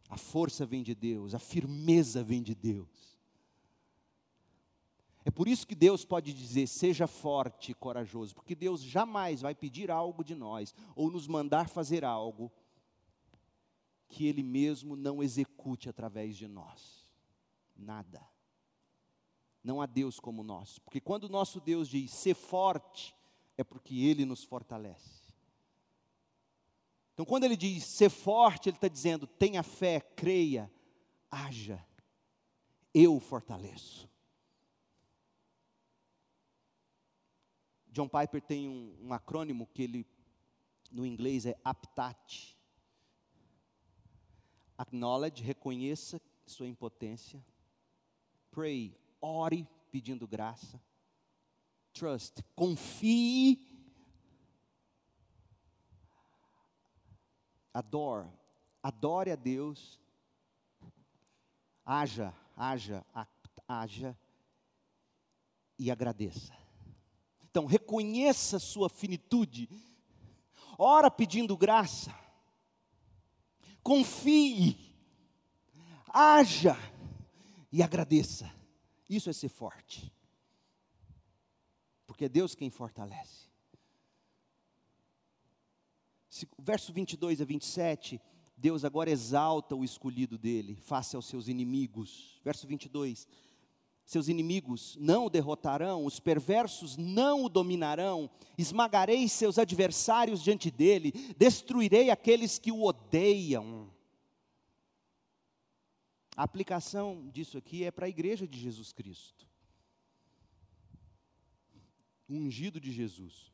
[0.07, 3.17] A força vem de Deus, a firmeza vem de Deus.
[5.25, 9.55] É por isso que Deus pode dizer: seja forte e corajoso, porque Deus jamais vai
[9.55, 12.51] pedir algo de nós ou nos mandar fazer algo
[14.07, 16.94] que Ele mesmo não execute através de nós
[17.75, 18.25] nada.
[19.63, 23.15] Não há Deus como nós, porque quando o nosso Deus diz ser forte,
[23.57, 25.25] é porque Ele nos fortalece.
[27.13, 30.71] Então, quando Ele diz ser forte, Ele está dizendo: tenha fé, creia,
[31.31, 31.83] haja,
[32.93, 34.07] eu fortaleço.
[37.87, 40.05] John Piper tem um, um acrônimo que ele,
[40.91, 42.57] no inglês, é APTAT.
[44.77, 47.41] Acknowledge, reconheça sua impotência
[48.55, 50.81] pray, ore pedindo graça.
[51.91, 53.59] Trust, confie.
[57.73, 58.29] Adore,
[58.81, 59.99] adore a Deus.
[61.85, 63.05] Haja, haja,
[63.67, 64.17] haja
[65.77, 66.57] e agradeça.
[67.43, 69.69] Então, reconheça sua finitude.
[70.77, 72.17] Ora pedindo graça.
[73.83, 74.93] Confie.
[76.07, 76.77] Haja
[77.71, 78.51] e agradeça.
[79.09, 80.11] Isso é ser forte.
[82.07, 83.45] Porque é Deus quem fortalece.
[86.59, 88.21] Verso 22 a 27,
[88.57, 92.39] Deus agora exalta o escolhido dele, face aos seus inimigos.
[92.43, 93.27] Verso 22.
[94.05, 101.11] Seus inimigos não o derrotarão, os perversos não o dominarão, esmagarei seus adversários diante dele,
[101.37, 103.89] destruirei aqueles que o odeiam.
[106.35, 109.47] A aplicação disso aqui é para a igreja de Jesus Cristo.
[112.27, 113.53] O ungido de Jesus.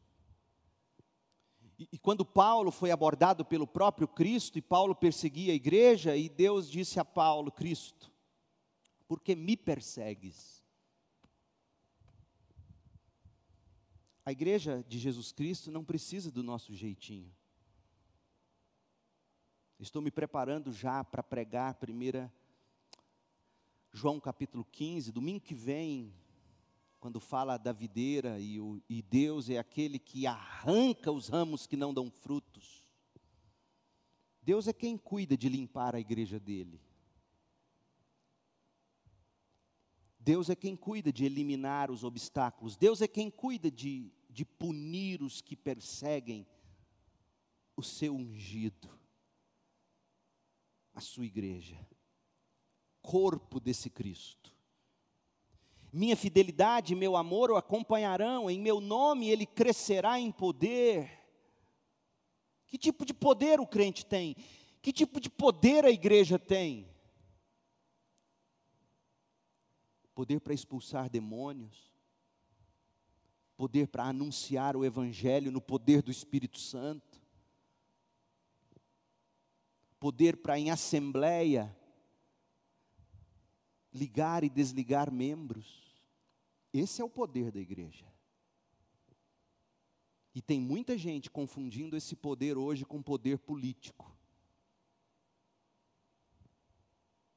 [1.77, 6.29] E, e, quando Paulo foi abordado pelo próprio Cristo, e Paulo perseguia a igreja, e
[6.29, 8.11] Deus disse a Paulo: Cristo,
[9.07, 10.63] por que me persegues?
[14.25, 17.33] A igreja de Jesus Cristo não precisa do nosso jeitinho.
[19.79, 22.31] Estou me preparando já para pregar a primeira
[23.93, 26.13] João capítulo 15, domingo que vem,
[26.99, 31.75] quando fala da videira e, o, e Deus é aquele que arranca os ramos que
[31.75, 32.87] não dão frutos.
[34.41, 36.79] Deus é quem cuida de limpar a igreja dele.
[40.19, 42.77] Deus é quem cuida de eliminar os obstáculos.
[42.77, 46.47] Deus é quem cuida de, de punir os que perseguem
[47.75, 48.89] o seu ungido.
[50.93, 51.77] a sua igreja,
[53.01, 54.51] corpo desse Cristo.
[55.91, 61.19] Minha fidelidade e meu amor o acompanharão, em meu nome ele crescerá em poder.
[62.65, 64.35] Que tipo de poder o crente tem?
[64.81, 66.89] Que tipo de poder a igreja tem?
[70.15, 71.91] Poder para expulsar demônios,
[73.57, 77.21] poder para anunciar o Evangelho no poder do Espírito Santo,
[79.99, 81.75] poder para em assembleia
[83.93, 85.91] ligar e desligar membros.
[86.73, 88.05] Esse é o poder da igreja.
[90.33, 94.15] E tem muita gente confundindo esse poder hoje com poder político.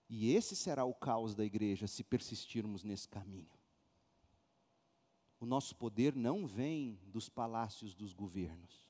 [0.08, 3.50] E esse será o caos da igreja se persistirmos nesse caminho.
[5.40, 8.88] O nosso poder não vem dos palácios dos governos.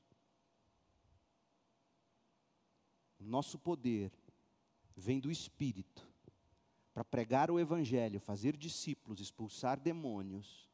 [3.19, 4.11] O nosso poder
[4.95, 6.14] vem do Espírito
[6.95, 10.65] para pregar o Evangelho, fazer discípulos, expulsar demônios.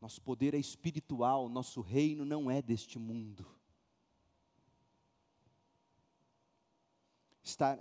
[0.00, 3.46] Nosso poder é espiritual, nosso reino não é deste mundo.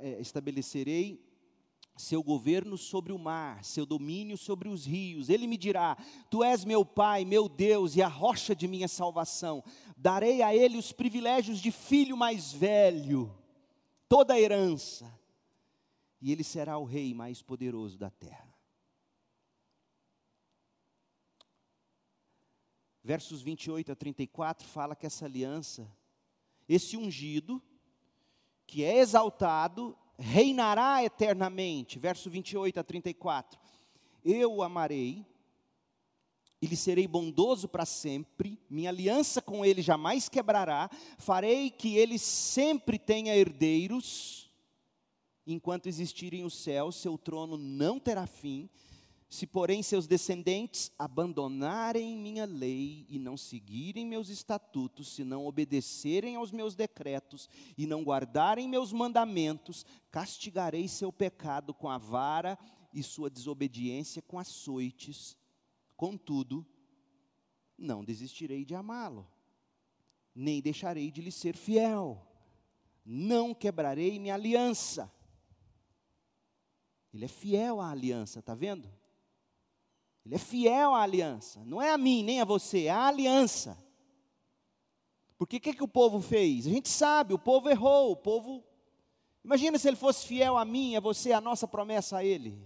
[0.02, 1.20] É, estabelecerei
[1.98, 5.30] seu governo sobre o mar, seu domínio sobre os rios.
[5.30, 5.98] Ele me dirá:
[6.30, 9.64] Tu és meu Pai, meu Deus e a rocha de minha salvação.
[9.98, 13.36] Darei a ele os privilégios de filho mais velho,
[14.08, 15.19] toda a herança,
[16.22, 18.54] e ele será o rei mais poderoso da terra.
[23.04, 25.90] Versos 28 a 34 fala que essa aliança,
[26.68, 27.62] esse ungido,
[28.68, 31.98] que é exaltado, reinará eternamente.
[31.98, 33.60] Verso 28 a 34.
[34.24, 35.26] Eu o amarei
[36.62, 42.20] e lhe serei bondoso para sempre, minha aliança com ele jamais quebrará, farei que ele
[42.20, 44.49] sempre tenha herdeiros,
[45.54, 48.70] enquanto existirem os céus, seu trono não terá fim,
[49.30, 56.36] se, porém, seus descendentes abandonarem minha lei e não seguirem meus estatutos, se não obedecerem
[56.36, 57.47] aos meus decretos
[57.78, 62.58] e não guardarem meus mandamentos, castigarei seu pecado com a vara
[62.91, 65.38] e sua desobediência com açoites.
[65.95, 66.66] Contudo,
[67.78, 69.28] não desistirei de amá-lo,
[70.34, 72.26] nem deixarei de lhe ser fiel,
[73.06, 75.12] não quebrarei minha aliança.
[77.14, 78.89] Ele é fiel à aliança, está vendo?
[80.26, 81.64] Ele é fiel à aliança.
[81.66, 83.78] Não é a mim, nem a você, é a aliança.
[85.38, 86.68] Porque o que, que o povo fez?
[86.68, 88.64] A gente sabe, o povo errou, o povo.
[89.43, 92.62] Imagina se ele fosse fiel a mim, a você, a nossa promessa a ele.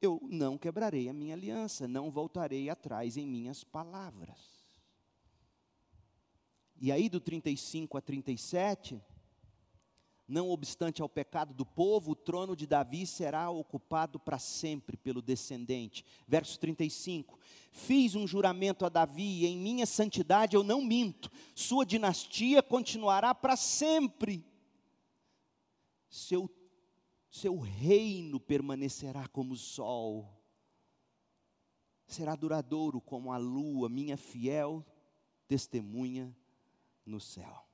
[0.00, 4.58] Eu não quebrarei a minha aliança, não voltarei atrás em minhas palavras.
[6.80, 9.02] E aí, do 35 a 37,
[10.28, 15.22] não obstante ao pecado do povo, o trono de Davi será ocupado para sempre pelo
[15.22, 16.04] descendente.
[16.26, 17.38] Verso 35:
[17.72, 23.34] Fiz um juramento a Davi, e em minha santidade eu não minto, sua dinastia continuará
[23.34, 24.44] para sempre.
[26.10, 26.50] Seu,
[27.30, 30.38] seu reino permanecerá como o sol,
[32.06, 34.84] será duradouro como a lua, minha fiel
[35.46, 36.36] testemunha
[37.06, 37.67] no céu.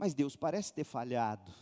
[0.00, 1.52] Mas Deus parece ter falhado.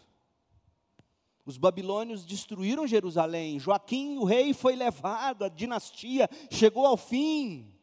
[1.44, 3.58] Os babilônios destruíram Jerusalém.
[3.58, 7.74] Joaquim, o rei, foi levado, a dinastia chegou ao fim.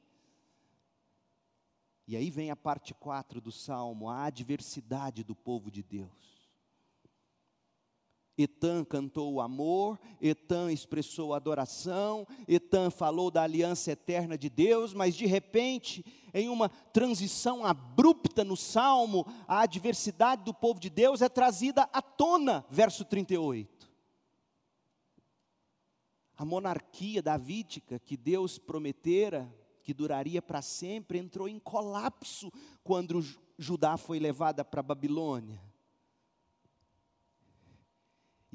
[2.08, 6.35] E aí vem a parte 4 do salmo, a adversidade do povo de Deus.
[8.38, 15.16] Etan cantou o amor, Etan expressou adoração, Etan falou da aliança eterna de Deus, mas
[15.16, 21.30] de repente, em uma transição abrupta no salmo, a adversidade do povo de Deus é
[21.30, 23.90] trazida à tona, verso 38.
[26.38, 29.50] A monarquia davídica que Deus prometera,
[29.82, 32.52] que duraria para sempre, entrou em colapso
[32.84, 33.24] quando
[33.58, 35.62] Judá foi levada para a Babilônia.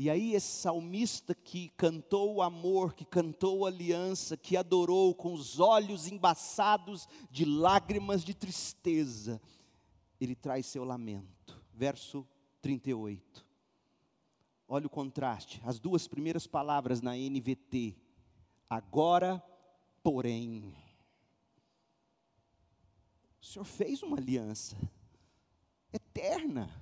[0.03, 5.35] E aí, esse salmista que cantou o amor, que cantou a aliança, que adorou com
[5.35, 9.39] os olhos embaçados de lágrimas de tristeza,
[10.19, 11.63] ele traz seu lamento.
[11.75, 12.27] Verso
[12.63, 13.47] 38.
[14.67, 17.95] Olha o contraste, as duas primeiras palavras na NVT.
[18.71, 19.39] Agora,
[20.03, 20.75] porém.
[23.39, 24.79] O Senhor fez uma aliança
[25.93, 26.75] eterna.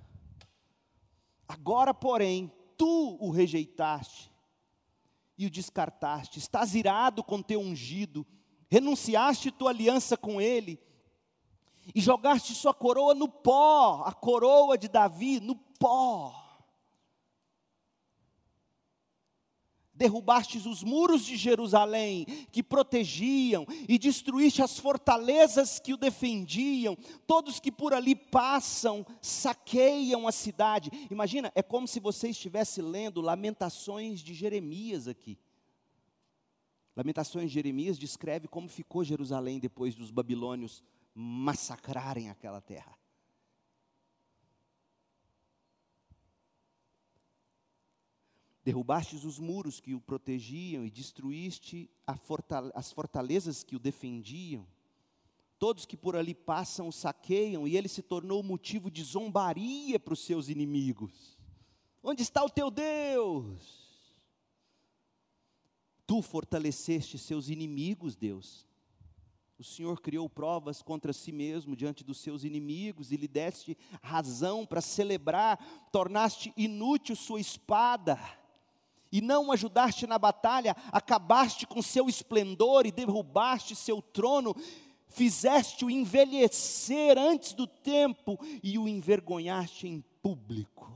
[1.49, 4.33] Agora, porém, tu o rejeitaste
[5.37, 8.26] e o descartaste, estás irado com teu ungido,
[8.70, 10.81] renunciaste tua aliança com ele,
[11.95, 16.47] e jogaste sua coroa no pó, a coroa de Davi no pó.
[19.99, 26.96] Derrubastes os muros de Jerusalém que protegiam e destruíste as fortalezas que o defendiam.
[27.26, 30.90] Todos que por ali passam saqueiam a cidade.
[31.11, 35.36] Imagina, é como se você estivesse lendo Lamentações de Jeremias aqui.
[36.96, 40.82] Lamentações de Jeremias descreve como ficou Jerusalém depois dos babilônios
[41.14, 42.96] massacrarem aquela terra.
[48.69, 54.66] Derrubastes os muros que o protegiam e destruíste as fortalezas que o defendiam.
[55.59, 60.12] Todos que por ali passam o saqueiam, e ele se tornou motivo de zombaria para
[60.12, 61.39] os seus inimigos.
[62.03, 63.89] Onde está o teu Deus?
[66.07, 68.66] Tu fortaleceste seus inimigos, Deus.
[69.59, 74.66] O Senhor criou provas contra si mesmo diante dos seus inimigos e lhe deste razão
[74.66, 75.59] para celebrar,
[75.91, 78.21] tornaste inútil sua espada
[79.11, 84.55] e não ajudaste na batalha, acabaste com seu esplendor e derrubaste seu trono,
[85.09, 90.93] fizeste-o envelhecer antes do tempo e o envergonhaste em público.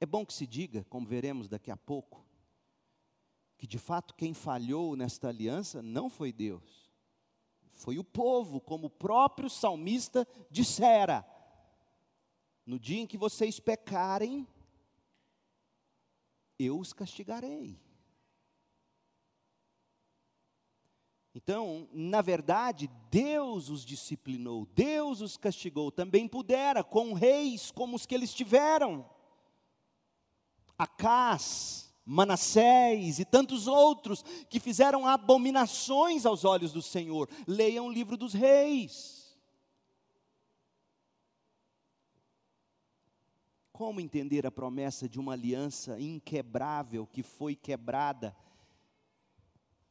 [0.00, 2.26] É bom que se diga, como veremos daqui a pouco,
[3.56, 6.90] que de fato quem falhou nesta aliança não foi Deus,
[7.72, 11.24] foi o povo, como o próprio salmista dissera.
[12.64, 14.46] No dia em que vocês pecarem,
[16.58, 17.78] eu os castigarei.
[21.34, 25.90] Então, na verdade, Deus os disciplinou, Deus os castigou.
[25.90, 29.08] Também pudera com reis como os que eles tiveram.
[30.76, 37.30] Acás, Manassés e tantos outros que fizeram abominações aos olhos do Senhor.
[37.46, 39.21] Leiam o livro dos reis.
[43.82, 48.32] Como entender a promessa de uma aliança inquebrável que foi quebrada?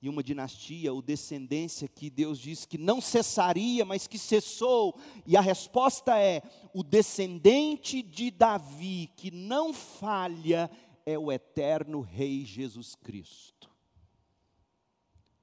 [0.01, 4.97] E uma dinastia ou descendência que Deus disse que não cessaria, mas que cessou.
[5.27, 6.41] E a resposta é:
[6.73, 10.71] o descendente de Davi, que não falha,
[11.05, 13.69] é o eterno Rei Jesus Cristo.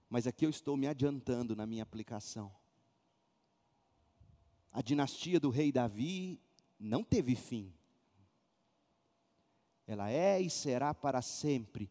[0.08, 2.50] Mas aqui eu estou me adiantando na minha aplicação.
[4.72, 6.40] A dinastia do rei Davi
[6.80, 7.74] não teve fim
[9.88, 11.90] ela é e será para sempre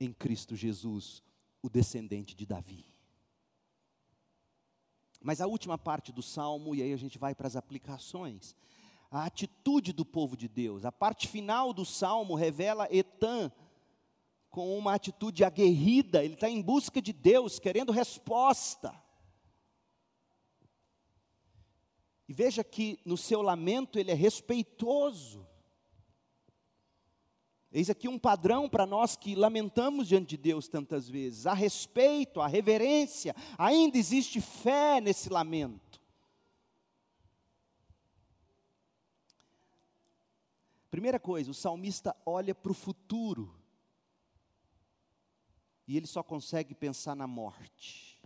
[0.00, 1.22] em Cristo Jesus,
[1.62, 2.84] o descendente de Davi.
[5.22, 8.56] Mas a última parte do salmo, e aí a gente vai para as aplicações,
[9.08, 10.84] a atitude do povo de Deus.
[10.84, 13.50] A parte final do salmo revela Etan
[14.50, 18.92] com uma atitude aguerrida, ele está em busca de Deus, querendo resposta.
[22.28, 25.46] E veja que no seu lamento ele é respeitoso.
[27.72, 31.46] Eis aqui um padrão para nós que lamentamos diante de Deus tantas vezes.
[31.46, 36.00] Há respeito, há reverência, ainda existe fé nesse lamento.
[40.90, 43.54] Primeira coisa, o salmista olha para o futuro.
[45.86, 48.18] E ele só consegue pensar na morte.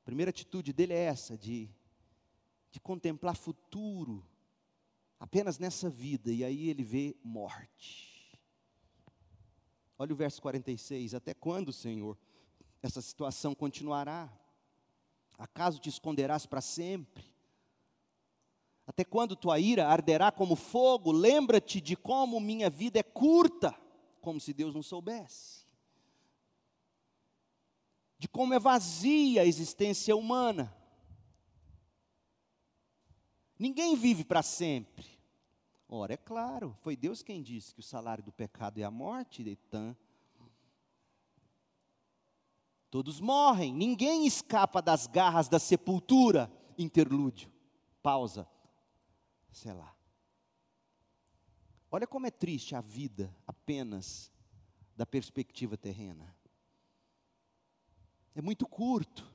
[0.00, 1.68] A primeira atitude dele é essa, de,
[2.70, 4.24] de contemplar futuro
[5.18, 8.38] apenas nessa vida, e aí ele vê morte.
[9.98, 12.16] Olha o verso 46: Até quando, Senhor,
[12.82, 14.30] essa situação continuará?
[15.38, 17.24] Acaso te esconderás para sempre?
[18.86, 21.10] Até quando tua ira arderá como fogo?
[21.10, 23.74] Lembra-te de como minha vida é curta,
[24.20, 25.66] como se Deus não soubesse.
[28.18, 30.74] De como é vazia a existência humana.
[33.58, 35.06] Ninguém vive para sempre.
[35.88, 39.48] Ora, é claro, foi Deus quem disse que o salário do pecado é a morte,
[39.48, 39.96] Etan.
[42.90, 46.50] Todos morrem, ninguém escapa das garras da sepultura.
[46.78, 47.50] Interlúdio,
[48.02, 48.48] pausa,
[49.50, 49.96] sei lá.
[51.90, 54.30] Olha como é triste a vida apenas
[54.96, 56.34] da perspectiva terrena.
[58.34, 59.30] É muito curto,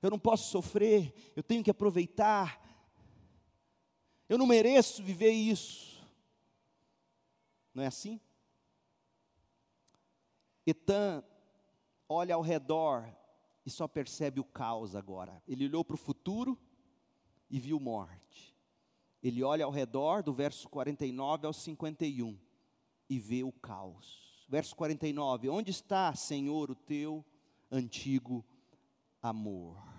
[0.00, 2.60] eu não posso sofrer, eu tenho que aproveitar,
[4.28, 6.02] eu não mereço viver isso.
[7.74, 8.20] Não é assim?
[10.66, 11.22] Etan
[12.08, 13.06] olha ao redor
[13.66, 15.42] e só percebe o caos agora.
[15.46, 16.58] Ele olhou para o futuro
[17.50, 18.54] e viu morte.
[19.22, 22.38] Ele olha ao redor, do verso 49 ao 51,
[23.08, 24.44] e vê o caos.
[24.48, 27.24] Verso 49: Onde está, Senhor, o teu
[27.70, 28.44] antigo
[29.22, 29.93] amor.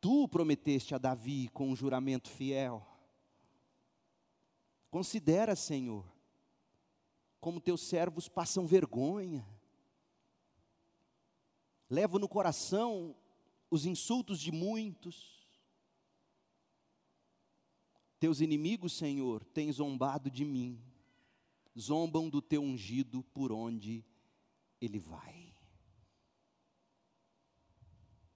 [0.00, 2.86] Tu prometeste a Davi com um juramento fiel.
[4.90, 6.04] Considera, Senhor,
[7.40, 9.46] como teus servos passam vergonha.
[11.88, 13.14] Levo no coração
[13.70, 15.46] os insultos de muitos.
[18.18, 20.82] Teus inimigos, Senhor, têm zombado de mim,
[21.78, 24.04] zombam do teu ungido por onde
[24.80, 25.54] ele vai.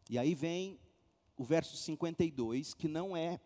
[0.09, 0.79] E aí vem
[1.37, 3.41] o verso 52, que não é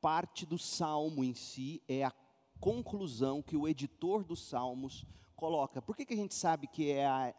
[0.00, 2.12] parte do salmo em si, é a
[2.60, 5.04] conclusão que o editor dos salmos
[5.34, 5.82] coloca.
[5.82, 7.34] Por que, que a gente sabe que é a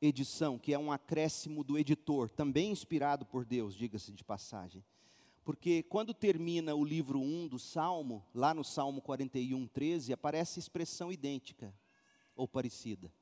[0.00, 4.84] edição, que é um acréscimo do editor, também inspirado por Deus, diga-se de passagem?
[5.44, 11.12] Porque quando termina o livro 1 do Salmo, lá no Salmo 41, 13, aparece expressão
[11.12, 11.74] idêntica
[12.34, 13.12] ou parecida.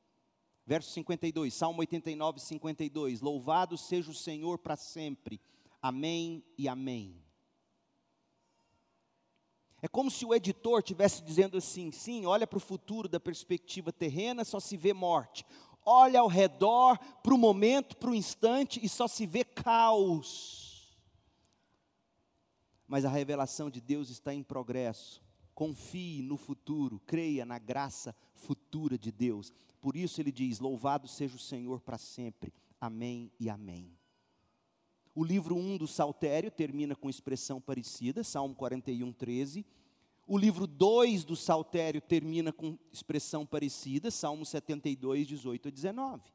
[0.64, 3.20] Verso 52, Salmo 89, 52.
[3.20, 5.40] Louvado seja o Senhor para sempre.
[5.80, 7.20] Amém e amém.
[9.84, 13.92] É como se o editor estivesse dizendo assim: sim, olha para o futuro da perspectiva
[13.92, 15.44] terrena, só se vê morte.
[15.84, 20.96] Olha ao redor, para o momento, para o instante, e só se vê caos.
[22.86, 25.20] Mas a revelação de Deus está em progresso.
[25.52, 29.52] Confie no futuro, creia na graça futura de Deus.
[29.82, 32.54] Por isso ele diz: Louvado seja o Senhor para sempre.
[32.80, 33.92] Amém e amém.
[35.14, 39.66] O livro 1 do Saltério termina com expressão parecida, Salmo 41, 13.
[40.26, 46.32] O livro 2 do Saltério termina com expressão parecida, Salmo 72, 18 a 19.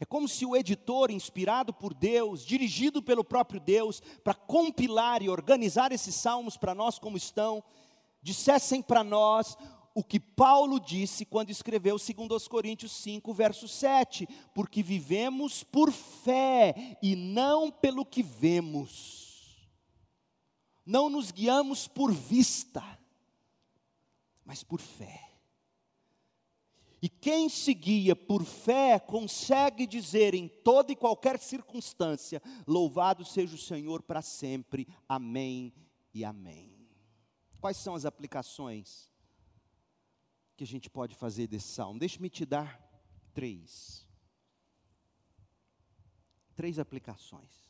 [0.00, 5.28] É como se o editor, inspirado por Deus, dirigido pelo próprio Deus, para compilar e
[5.28, 7.62] organizar esses salmos para nós como estão,
[8.26, 9.56] dissessem para nós
[9.94, 16.98] o que Paulo disse quando escreveu 2 Coríntios 5, verso 7, porque vivemos por fé
[17.00, 19.70] e não pelo que vemos.
[20.84, 22.82] Não nos guiamos por vista,
[24.44, 25.22] mas por fé.
[27.00, 33.54] E quem se guia por fé consegue dizer em toda e qualquer circunstância: Louvado seja
[33.54, 34.88] o Senhor para sempre.
[35.08, 35.72] Amém
[36.12, 36.75] e amém.
[37.66, 39.10] Quais são as aplicações
[40.56, 41.98] que a gente pode fazer desse salmo?
[41.98, 42.80] Deixe-me te dar
[43.34, 44.06] três.
[46.54, 47.68] Três aplicações.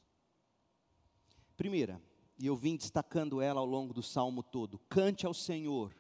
[1.57, 1.99] Primeira,
[2.38, 5.97] e eu vim destacando ela ao longo do salmo todo: cante ao Senhor,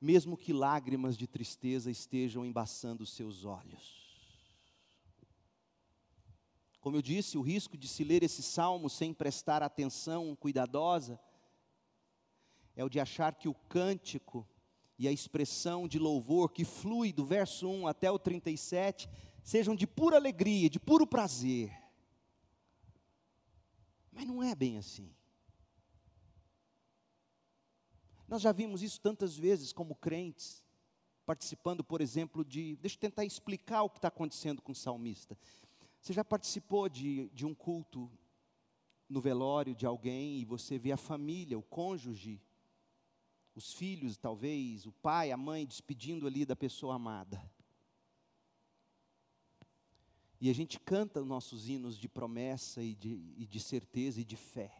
[0.00, 3.94] mesmo que lágrimas de tristeza estejam embaçando os seus olhos.
[6.80, 11.20] Como eu disse, o risco de se ler esse salmo sem prestar atenção cuidadosa
[12.76, 14.46] é o de achar que o cântico
[14.98, 19.08] e a expressão de louvor que flui do verso 1 até o 37
[19.42, 21.72] sejam de pura alegria, de puro prazer.
[24.12, 25.10] Mas não é bem assim.
[28.28, 30.62] Nós já vimos isso tantas vezes como crentes,
[31.24, 32.76] participando, por exemplo, de.
[32.76, 35.38] Deixa eu tentar explicar o que está acontecendo com o salmista.
[36.00, 38.10] Você já participou de, de um culto
[39.08, 42.40] no velório de alguém e você vê a família, o cônjuge,
[43.56, 47.42] os filhos, talvez, o pai, a mãe, despedindo ali da pessoa amada.
[50.38, 54.24] E a gente canta os nossos hinos de promessa e de, e de certeza e
[54.24, 54.70] de fé.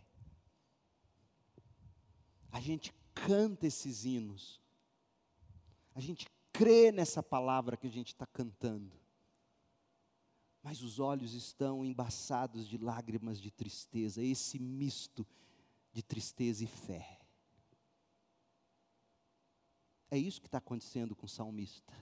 [2.53, 4.61] A gente canta esses hinos.
[5.95, 8.93] A gente crê nessa palavra que a gente está cantando.
[10.63, 15.27] Mas os olhos estão embaçados de lágrimas de tristeza, esse misto
[15.95, 17.16] de tristeza e fé.
[20.11, 21.93] É isso que está acontecendo com o salmista.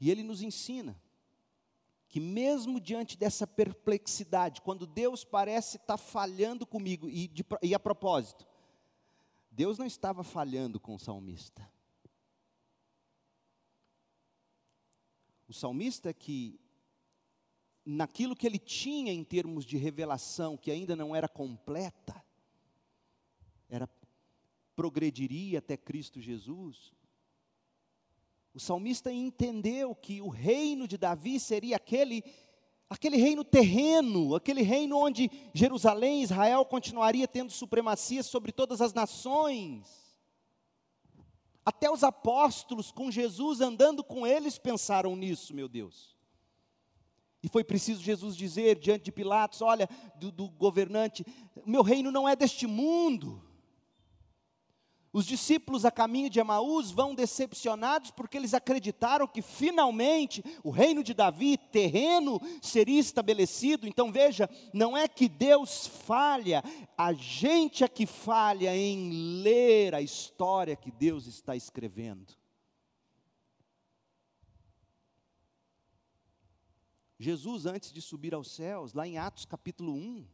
[0.00, 1.00] E ele nos ensina
[2.08, 7.74] que, mesmo diante dessa perplexidade, quando Deus parece estar tá falhando comigo, e, de, e
[7.74, 8.46] a propósito,
[9.50, 11.70] Deus não estava falhando com o salmista.
[15.46, 16.58] O salmista que,
[17.84, 22.24] naquilo que ele tinha em termos de revelação, que ainda não era completa,
[23.68, 23.88] era
[24.74, 26.92] progrediria até Cristo Jesus,
[28.52, 32.24] o salmista entendeu que o reino de Davi seria aquele
[32.88, 39.86] aquele reino terreno, aquele reino onde Jerusalém, Israel continuaria tendo supremacia sobre todas as nações.
[41.64, 46.16] Até os apóstolos com Jesus andando com eles pensaram nisso, meu Deus.
[47.40, 51.24] E foi preciso Jesus dizer diante de Pilatos: Olha, do, do governante,
[51.64, 53.40] meu reino não é deste mundo.
[55.12, 61.02] Os discípulos a caminho de Emaús vão decepcionados porque eles acreditaram que finalmente o reino
[61.02, 63.88] de Davi, terreno, seria estabelecido.
[63.88, 66.62] Então veja, não é que Deus falha,
[66.96, 72.38] a gente é que falha em ler a história que Deus está escrevendo.
[77.18, 80.24] Jesus, antes de subir aos céus, lá em Atos capítulo 1,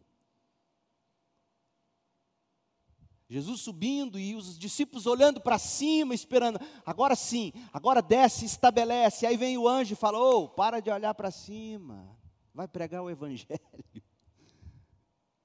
[3.29, 6.61] Jesus subindo e os discípulos olhando para cima, esperando.
[6.85, 9.27] Agora sim, agora desce, estabelece.
[9.27, 12.16] Aí vem o anjo e fala: oh, para de olhar para cima,
[12.55, 13.61] vai pregar o Evangelho.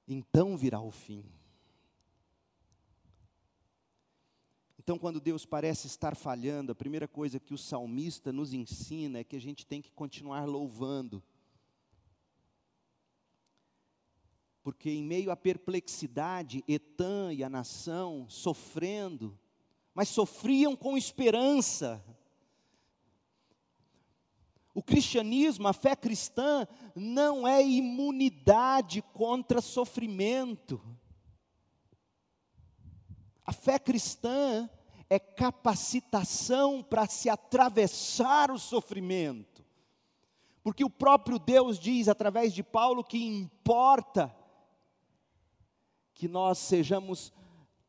[0.06, 1.24] Então virá o fim.
[4.78, 9.24] Então, quando Deus parece estar falhando, a primeira coisa que o salmista nos ensina é
[9.24, 11.22] que a gente tem que continuar louvando.
[14.62, 19.38] Porque em meio à perplexidade, Etã e a nação sofrendo,
[19.92, 22.02] mas sofriam com esperança.
[24.72, 30.80] O cristianismo, a fé cristã, não é imunidade contra sofrimento.
[33.44, 34.70] A fé cristã
[35.10, 39.62] é capacitação para se atravessar o sofrimento.
[40.62, 44.34] Porque o próprio Deus diz através de Paulo que importa
[46.22, 47.32] que nós sejamos,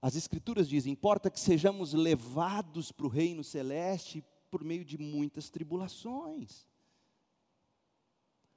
[0.01, 5.51] as Escrituras dizem, importa que sejamos levados para o reino celeste por meio de muitas
[5.51, 6.67] tribulações.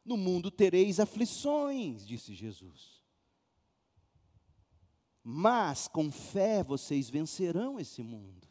[0.02, 3.04] No mundo tereis aflições, disse Jesus.
[5.22, 8.48] Mas com fé vocês vencerão esse mundo.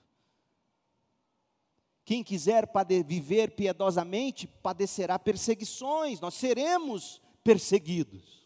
[2.03, 2.69] Quem quiser
[3.03, 8.45] viver piedosamente padecerá perseguições, nós seremos perseguidos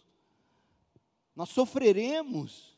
[1.40, 2.69] nós sofreremos.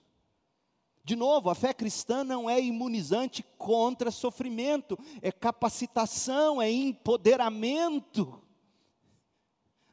[1.03, 8.41] De novo, a fé cristã não é imunizante contra sofrimento, é capacitação, é empoderamento.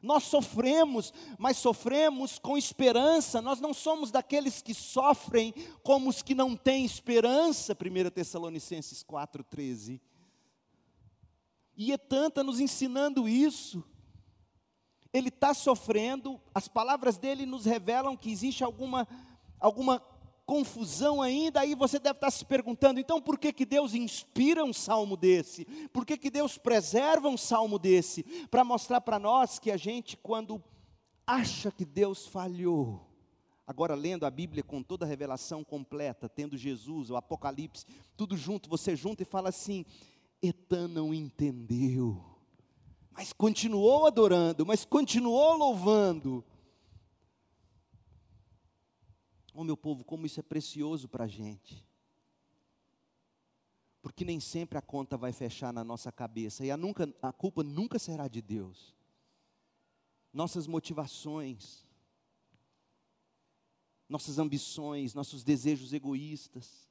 [0.01, 5.53] Nós sofremos, mas sofremos com esperança, nós não somos daqueles que sofrem
[5.83, 9.99] como os que não têm esperança, 1 Tessalonicenses 4,13.
[11.75, 13.83] E é tanta nos ensinando isso
[15.11, 19.07] ele está sofrendo, as palavras dele nos revelam que existe alguma,
[19.59, 20.01] alguma
[20.49, 24.73] confusão ainda, aí você deve estar se perguntando, então por que, que Deus inspira um
[24.73, 25.63] salmo desse?
[25.93, 28.23] Por que, que Deus preserva um salmo desse?
[28.49, 30.59] Para mostrar para nós que a gente, quando
[31.27, 32.99] acha que Deus falhou,
[33.67, 37.85] agora lendo a Bíblia com toda a revelação completa, tendo Jesus, o Apocalipse,
[38.17, 39.85] tudo junto, você junta e fala assim:
[40.41, 42.25] Etã não entendeu
[43.19, 46.41] mas continuou adorando, mas continuou louvando.
[49.59, 51.85] Oh, meu povo, como isso é precioso para a gente.
[54.01, 57.61] Porque nem sempre a conta vai fechar na nossa cabeça, e a, nunca, a culpa
[57.61, 58.95] nunca será de Deus.
[60.31, 61.85] Nossas motivações,
[64.07, 66.87] nossas ambições, nossos desejos egoístas,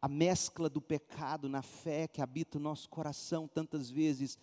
[0.00, 4.38] a mescla do pecado na fé que habita o nosso coração tantas vezes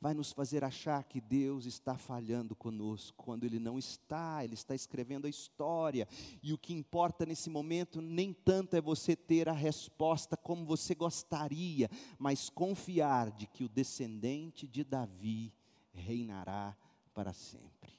[0.00, 4.74] vai nos fazer achar que Deus está falhando conosco, quando Ele não está, Ele está
[4.74, 6.06] escrevendo a história,
[6.42, 10.94] e o que importa nesse momento nem tanto é você ter a resposta como você
[10.94, 15.52] gostaria, mas confiar de que o descendente de Davi
[15.92, 16.76] reinará
[17.12, 17.98] para sempre.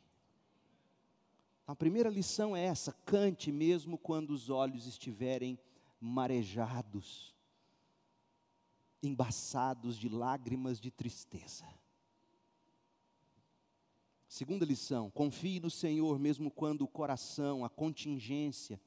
[1.67, 5.59] A primeira lição é essa: cante mesmo quando os olhos estiverem
[5.99, 7.35] marejados,
[9.03, 11.65] embaçados de lágrimas de tristeza.
[14.29, 18.79] Segunda lição: confie no Senhor, mesmo quando o coração, a contingência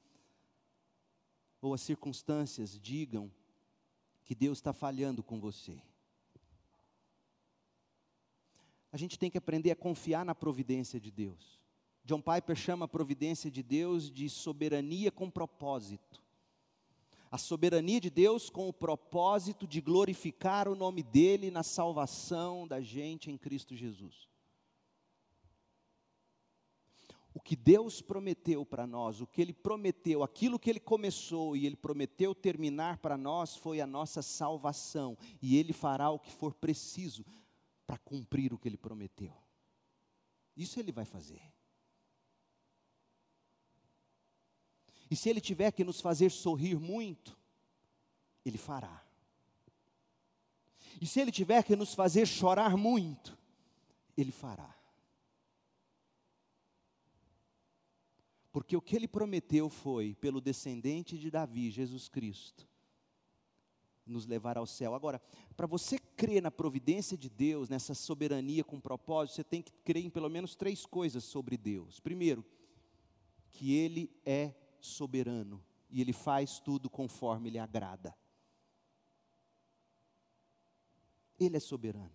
[1.61, 3.31] ou as circunstâncias digam
[4.25, 5.83] que Deus está falhando com você.
[8.93, 11.61] A gente tem que aprender a confiar na providência de Deus.
[12.05, 16.23] John Piper chama a providência de Deus de soberania com propósito.
[17.33, 22.81] A soberania de Deus com o propósito de glorificar o nome dEle na salvação da
[22.81, 24.32] gente em Cristo Jesus.
[27.35, 31.65] O que Deus prometeu para nós, o que Ele prometeu, aquilo que Ele começou e
[31.65, 36.53] Ele prometeu terminar para nós foi a nossa salvação, e Ele fará o que for
[36.53, 37.25] preciso
[37.87, 39.35] para cumprir o que Ele prometeu.
[40.57, 41.43] Isso Ele vai fazer.
[45.11, 47.37] E se Ele tiver que nos fazer sorrir muito,
[48.45, 49.03] Ele fará.
[51.01, 53.39] E se Ele tiver que nos fazer chorar muito,
[54.17, 54.82] Ele fará.
[58.53, 62.69] Porque o que ele prometeu foi, pelo descendente de Davi, Jesus Cristo,
[64.07, 64.95] nos levar ao céu.
[64.95, 65.21] Agora,
[65.57, 70.05] para você crer na providência de Deus, nessa soberania com propósito, você tem que crer
[70.05, 71.99] em pelo menos três coisas sobre Deus.
[71.99, 72.45] Primeiro,
[73.51, 78.15] que Ele é soberano e Ele faz tudo conforme lhe agrada.
[81.39, 82.13] Ele é soberano.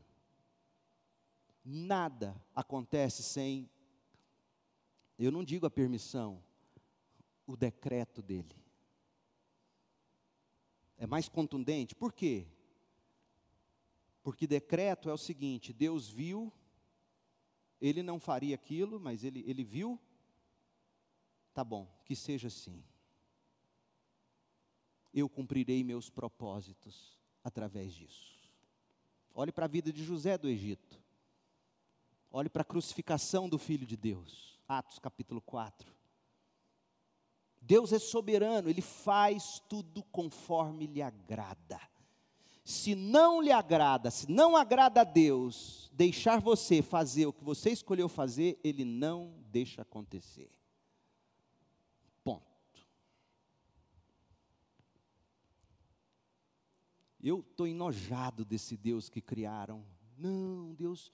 [1.64, 3.70] Nada acontece sem,
[5.26, 6.44] eu não digo a permissão,
[7.46, 8.56] o decreto dele.
[10.98, 12.48] É mais contundente, por quê?
[14.24, 16.52] Porque decreto é o seguinte: Deus viu,
[17.80, 20.00] ele não faria aquilo, mas ele, ele viu,
[21.54, 22.84] tá bom, que seja assim.
[25.14, 28.38] Eu cumprirei meus propósitos através disso.
[29.34, 31.02] Olhe para a vida de José do Egito.
[32.32, 34.57] Olhe para a crucificação do Filho de Deus.
[34.68, 35.96] Atos capítulo 4.
[37.62, 41.80] Deus é soberano, Ele faz tudo conforme lhe agrada.
[42.64, 47.72] Se não lhe agrada, se não agrada a Deus, deixar você fazer o que você
[47.72, 50.52] escolheu fazer, Ele não deixa acontecer.
[52.24, 52.44] Ponto.
[57.22, 59.86] Eu estou enojado desse Deus que criaram.
[60.18, 61.14] Não, Deus,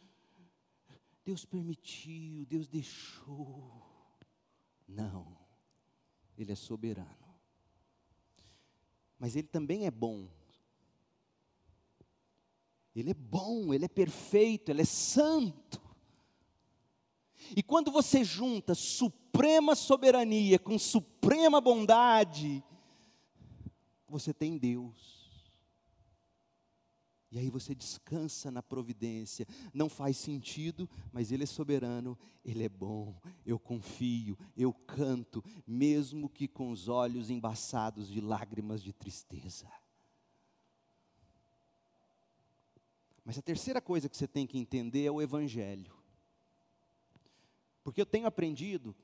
[1.26, 3.82] Deus permitiu, Deus deixou.
[4.88, 5.38] Não.
[6.38, 7.10] Ele é soberano.
[9.18, 10.28] Mas Ele também é bom.
[12.96, 15.82] Ele é bom, Ele é perfeito, Ele é santo.
[17.56, 22.64] E quando você junta suprema soberania com suprema bondade,
[24.08, 25.23] você tem Deus.
[27.34, 29.48] E aí você descansa na providência.
[29.74, 32.16] Não faz sentido, mas Ele é soberano,
[32.46, 33.20] Ele é bom.
[33.44, 39.68] Eu confio, eu canto, mesmo que com os olhos embaçados de lágrimas de tristeza.
[43.26, 45.92] Mas a terceira coisa que você tem que entender é o Evangelho.
[47.84, 48.96] Porque eu tenho aprendido,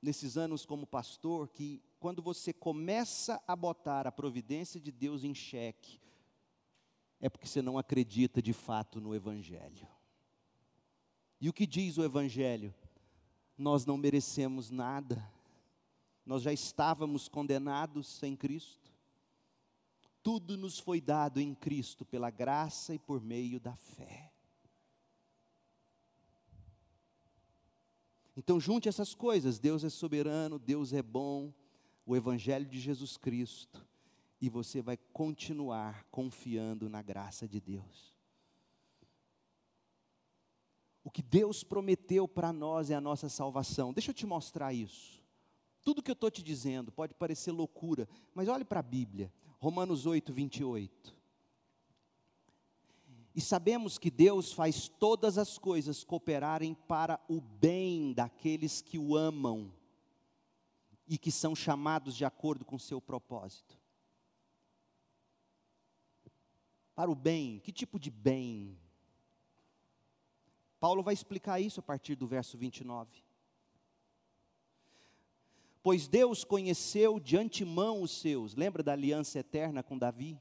[0.00, 5.34] nesses anos como pastor, que quando você começa a botar a providência de Deus em
[5.34, 6.00] xeque,
[7.24, 9.88] é porque você não acredita de fato no Evangelho.
[11.40, 12.74] E o que diz o Evangelho?
[13.56, 15.26] Nós não merecemos nada,
[16.26, 18.92] nós já estávamos condenados sem Cristo.
[20.22, 24.30] Tudo nos foi dado em Cristo pela graça e por meio da fé.
[28.36, 31.54] Então, junte essas coisas: Deus é soberano, Deus é bom,
[32.04, 33.82] o Evangelho de Jesus Cristo
[34.44, 38.14] e você vai continuar confiando na graça de Deus.
[41.02, 43.90] O que Deus prometeu para nós é a nossa salvação.
[43.90, 45.22] Deixa eu te mostrar isso.
[45.82, 50.04] Tudo que eu estou te dizendo pode parecer loucura, mas olhe para a Bíblia, Romanos
[50.04, 51.16] 8, 28.
[53.34, 59.16] E sabemos que Deus faz todas as coisas cooperarem para o bem daqueles que o
[59.16, 59.72] amam
[61.08, 63.82] e que são chamados de acordo com o seu propósito
[66.94, 67.60] para o bem.
[67.60, 68.78] Que tipo de bem?
[70.78, 73.24] Paulo vai explicar isso a partir do verso 29.
[75.82, 80.40] Pois Deus conheceu de antemão os seus, lembra da aliança eterna com Davi?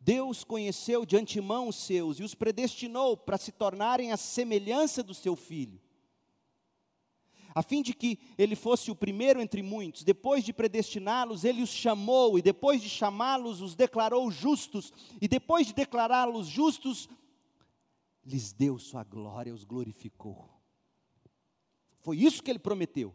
[0.00, 5.14] Deus conheceu de antemão os seus e os predestinou para se tornarem a semelhança do
[5.14, 5.80] seu filho
[7.56, 10.04] a fim de que ele fosse o primeiro entre muitos.
[10.04, 14.92] Depois de predestiná-los, ele os chamou, e depois de chamá-los, os declarou justos,
[15.22, 17.08] e depois de declará-los justos,
[18.22, 20.50] lhes deu sua glória, os glorificou.
[22.02, 23.14] Foi isso que ele prometeu.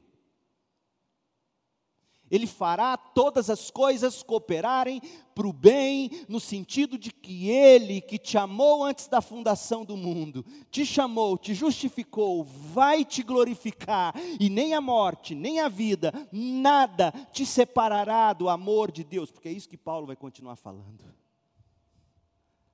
[2.31, 5.01] Ele fará todas as coisas cooperarem
[5.35, 9.97] para o bem, no sentido de que Ele, que te amou antes da fundação do
[9.97, 16.13] mundo, te chamou, te justificou, vai te glorificar, e nem a morte, nem a vida,
[16.31, 21.03] nada te separará do amor de Deus, porque é isso que Paulo vai continuar falando.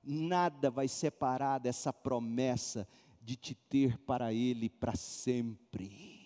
[0.02, 2.88] Nada vai separar dessa promessa
[3.20, 6.17] de te ter para Ele para sempre.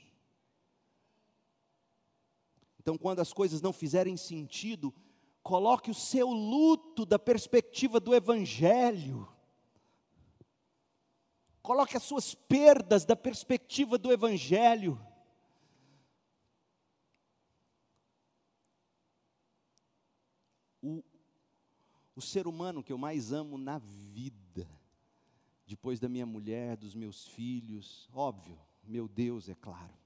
[2.82, 4.92] Então, quando as coisas não fizerem sentido,
[5.40, 9.28] coloque o seu luto da perspectiva do Evangelho.
[11.62, 15.00] Coloque as suas perdas da perspectiva do Evangelho.
[20.82, 21.04] O,
[22.16, 24.68] o ser humano que eu mais amo na vida,
[25.64, 30.01] depois da minha mulher, dos meus filhos, óbvio, meu Deus, é claro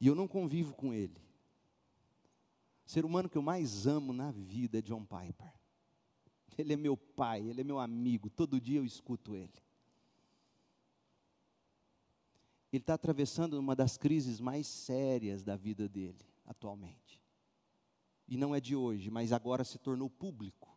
[0.00, 1.20] e eu não convivo com ele.
[2.86, 5.52] O ser humano que eu mais amo na vida é John Piper.
[6.56, 9.52] Ele é meu pai, ele é meu amigo, todo dia eu escuto ele.
[12.72, 17.22] Ele está atravessando uma das crises mais sérias da vida dele, atualmente.
[18.26, 20.76] E não é de hoje, mas agora se tornou público.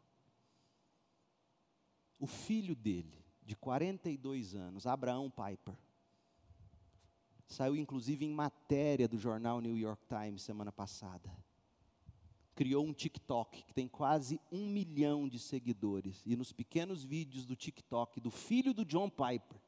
[2.20, 5.78] O filho dele, de 42 anos, Abraão Piper,
[7.48, 11.32] saiu inclusive em matéria do jornal New York Times semana passada.
[12.54, 16.24] Criou um TikTok que tem quase um milhão de seguidores.
[16.26, 19.62] E nos pequenos vídeos do TikTok do filho do John Piper,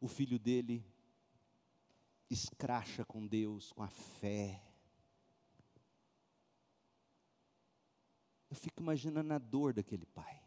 [0.00, 0.84] o filho dele
[2.30, 4.62] escracha com Deus, com a fé.
[8.48, 10.37] Eu fico imaginando a dor daquele pai.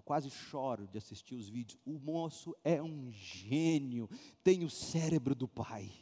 [0.00, 1.78] Eu quase choro de assistir os vídeos.
[1.84, 4.08] O moço é um gênio,
[4.42, 5.92] tem o cérebro do pai.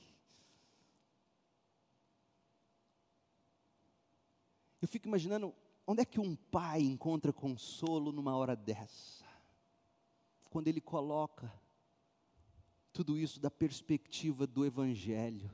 [4.80, 5.52] Eu fico imaginando
[5.84, 9.26] onde é que um pai encontra consolo numa hora dessa
[10.48, 11.52] quando ele coloca
[12.92, 15.50] tudo isso da perspectiva do Evangelho,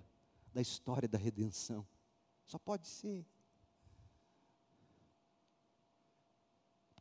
[0.52, 1.86] da história da redenção.
[2.44, 3.24] Só pode ser.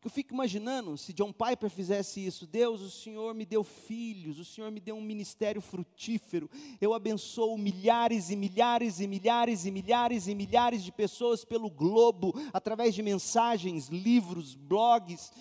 [0.03, 4.45] Eu fico imaginando se John Piper fizesse isso: Deus, o Senhor me deu filhos, o
[4.45, 6.49] Senhor me deu um ministério frutífero,
[6.81, 12.33] eu abençoo milhares e milhares e milhares e milhares e milhares de pessoas pelo globo,
[12.51, 15.31] através de mensagens, livros, blogs.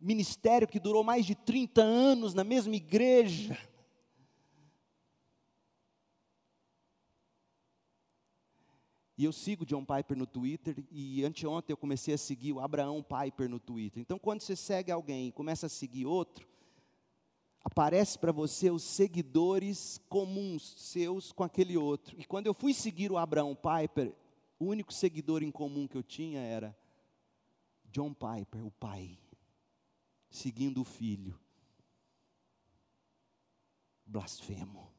[0.00, 3.56] Ministério que durou mais de 30 anos na mesma igreja.
[9.16, 13.02] E eu sigo John Piper no Twitter e anteontem eu comecei a seguir o Abraão
[13.02, 14.00] Piper no Twitter.
[14.00, 16.48] Então quando você segue alguém e começa a seguir outro,
[17.62, 22.18] aparece para você os seguidores comuns seus com aquele outro.
[22.18, 24.12] E quando eu fui seguir o Abraão Piper,
[24.58, 26.76] o único seguidor em comum que eu tinha era
[27.92, 29.18] John Piper, o pai
[30.34, 31.38] seguindo o filho.
[34.04, 34.92] Blasfemo.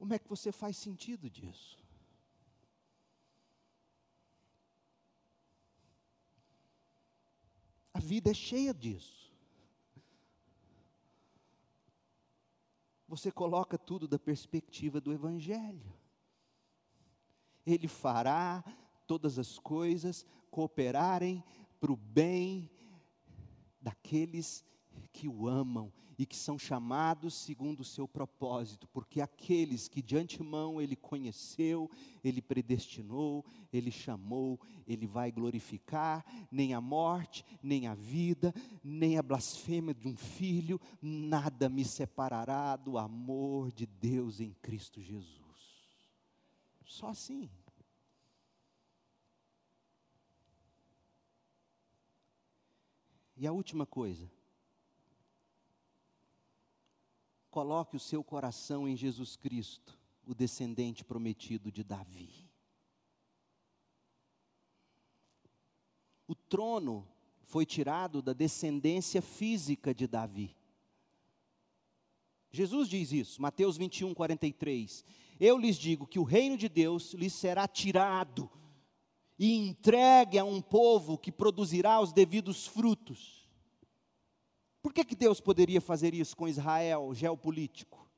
[0.00, 1.78] Como é que você faz sentido disso?
[7.94, 9.20] A vida é cheia disso.
[13.10, 15.92] você coloca tudo da perspectiva do Evangelho.
[17.66, 18.62] Ele fará
[19.04, 21.42] todas as coisas cooperarem
[21.80, 22.70] para o bem
[23.80, 24.64] daqueles
[25.12, 30.16] que o amam e que são chamados segundo o seu propósito, porque aqueles que de
[30.16, 31.90] antemão ele conheceu,
[32.22, 38.54] ele predestinou, ele chamou, ele vai glorificar, nem a morte, nem a vida,
[38.84, 45.00] nem a blasfêmia de um filho, nada me separará do amor de Deus em Cristo
[45.00, 45.40] Jesus.
[46.84, 47.48] Só assim.
[53.40, 54.30] E a última coisa,
[57.50, 62.48] Coloque o seu coração em Jesus Cristo, o descendente prometido de Davi.
[66.28, 67.08] O trono
[67.42, 70.56] foi tirado da descendência física de Davi.
[72.52, 75.04] Jesus diz isso, Mateus 21, 43.
[75.40, 78.50] Eu lhes digo que o reino de Deus lhes será tirado
[79.38, 83.39] e entregue a um povo que produzirá os devidos frutos.
[84.82, 88.08] Por que, que Deus poderia fazer isso com Israel geopolítico?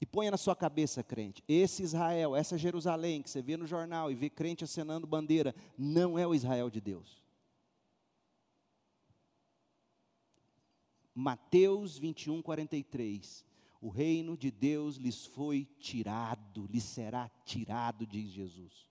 [0.00, 4.10] E ponha na sua cabeça, crente, esse Israel, essa Jerusalém que você vê no jornal
[4.10, 7.22] e vê crente acenando bandeira, não é o Israel de Deus.
[11.14, 13.44] Mateus 21, 43.
[13.80, 18.88] O reino de Deus lhes foi tirado, lhes será tirado, diz Jesus.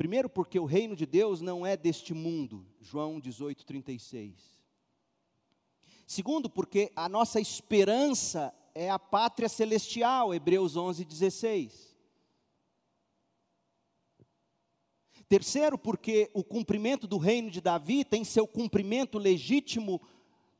[0.00, 4.34] Primeiro, porque o reino de Deus não é deste mundo, João 18, 36.
[6.06, 11.94] Segundo, porque a nossa esperança é a pátria celestial, Hebreus 11, 16.
[15.28, 20.00] Terceiro, porque o cumprimento do reino de Davi tem seu cumprimento legítimo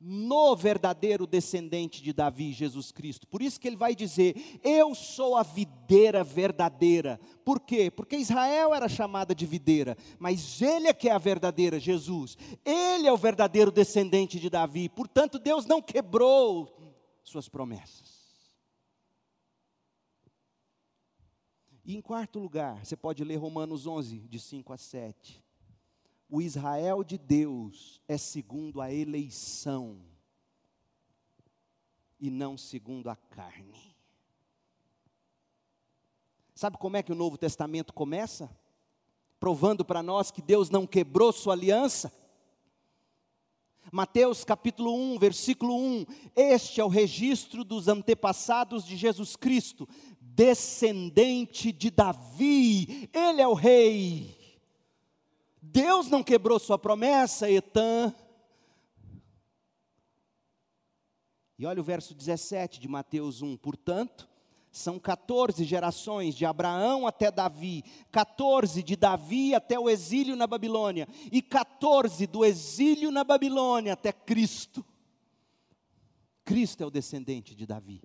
[0.03, 3.27] no verdadeiro descendente de Davi, Jesus Cristo.
[3.27, 7.19] Por isso que ele vai dizer: Eu sou a videira verdadeira.
[7.45, 7.91] Por quê?
[7.91, 12.35] Porque Israel era chamada de videira, mas ele é que é a verdadeira, Jesus.
[12.65, 14.89] Ele é o verdadeiro descendente de Davi.
[14.89, 18.21] Portanto, Deus não quebrou suas promessas.
[21.85, 25.43] E em quarto lugar, você pode ler Romanos 11, de 5 a 7.
[26.31, 29.99] O Israel de Deus é segundo a eleição
[32.17, 33.93] e não segundo a carne.
[36.55, 38.49] Sabe como é que o Novo Testamento começa?
[39.41, 42.13] Provando para nós que Deus não quebrou sua aliança.
[43.91, 49.85] Mateus capítulo 1, versículo 1: Este é o registro dos antepassados de Jesus Cristo,
[50.21, 54.40] descendente de Davi, ele é o rei.
[55.61, 58.13] Deus não quebrou sua promessa, Etan.
[61.59, 64.27] E olha o verso 17 de Mateus 1: Portanto,
[64.71, 71.07] são 14 gerações, de Abraão até Davi, 14 de Davi até o exílio na Babilônia,
[71.31, 74.83] e 14 do exílio na Babilônia até Cristo.
[76.43, 78.01] Cristo é o descendente de Davi.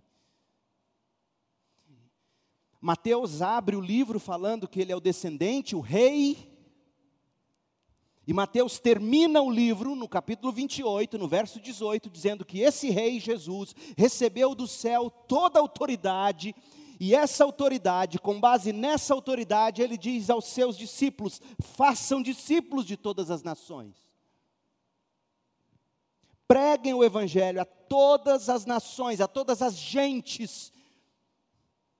[2.80, 6.55] Mateus abre o livro falando que ele é o descendente, o rei.
[8.26, 13.20] E Mateus termina o livro no capítulo 28, no verso 18, dizendo que esse rei
[13.20, 16.52] Jesus recebeu do céu toda a autoridade,
[16.98, 22.96] e essa autoridade, com base nessa autoridade, ele diz aos seus discípulos: façam discípulos de
[22.96, 23.94] todas as nações.
[26.48, 30.72] Preguem o evangelho a todas as nações, a todas as gentes.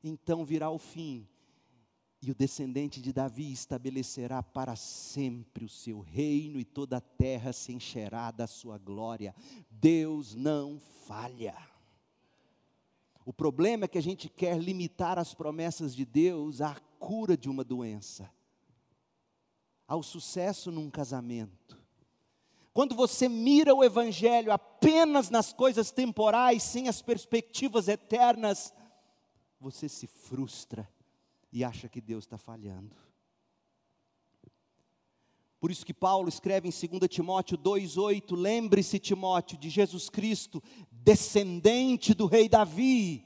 [0.02, 1.28] Então virá o fim
[2.26, 7.52] e o descendente de Davi estabelecerá para sempre o seu reino, e toda a terra
[7.52, 9.32] se encherá da sua glória.
[9.70, 11.56] Deus não falha.
[13.24, 17.48] O problema é que a gente quer limitar as promessas de Deus à cura de
[17.48, 18.28] uma doença,
[19.86, 21.80] ao sucesso num casamento.
[22.74, 28.74] Quando você mira o Evangelho apenas nas coisas temporais, sem as perspectivas eternas,
[29.60, 30.88] você se frustra
[31.56, 32.94] e acha que Deus está falhando.
[35.58, 40.62] Por isso que Paulo escreve em 2 Timóteo 2,8: Lembre-se, Timóteo, de Jesus Cristo,
[40.92, 43.24] descendente do rei Davi.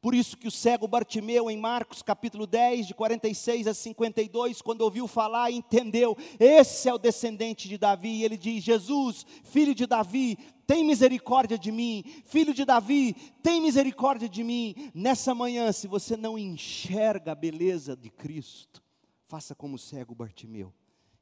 [0.00, 4.82] Por isso que o cego Bartimeu, em Marcos capítulo 10, de 46 a 52, quando
[4.82, 8.22] ouviu falar, entendeu: esse é o descendente de Davi.
[8.22, 12.04] Ele diz: Jesus, filho de Davi, tem misericórdia de mim.
[12.24, 14.74] Filho de Davi, tem misericórdia de mim.
[14.94, 18.80] Nessa manhã, se você não enxerga a beleza de Cristo,
[19.26, 20.72] faça como o cego Bartimeu.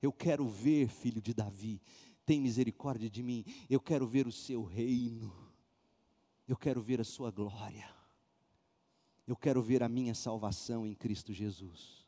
[0.03, 1.81] Eu quero ver, filho de Davi,
[2.27, 3.43] tem misericórdia de mim.
[3.71, 5.33] Eu quero ver o seu reino.
[6.47, 7.96] Eu quero ver a sua glória.
[9.27, 12.07] Eu quero ver a minha salvação em Cristo Jesus.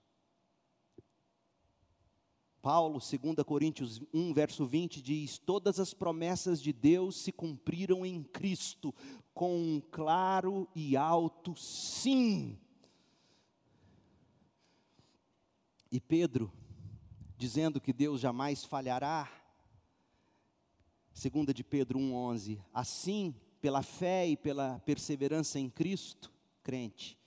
[2.63, 8.23] Paulo, 2 Coríntios 1, verso 20 diz: Todas as promessas de Deus se cumpriram em
[8.23, 8.95] Cristo,
[9.35, 12.59] com um claro e alto sim.
[15.91, 16.53] E Pedro,
[17.37, 19.29] dizendo que Deus jamais falhará,
[21.15, 26.31] 2 de Pedro 1,11: Assim, pela fé e pela perseverança em Cristo,
[26.69, 27.19] crente,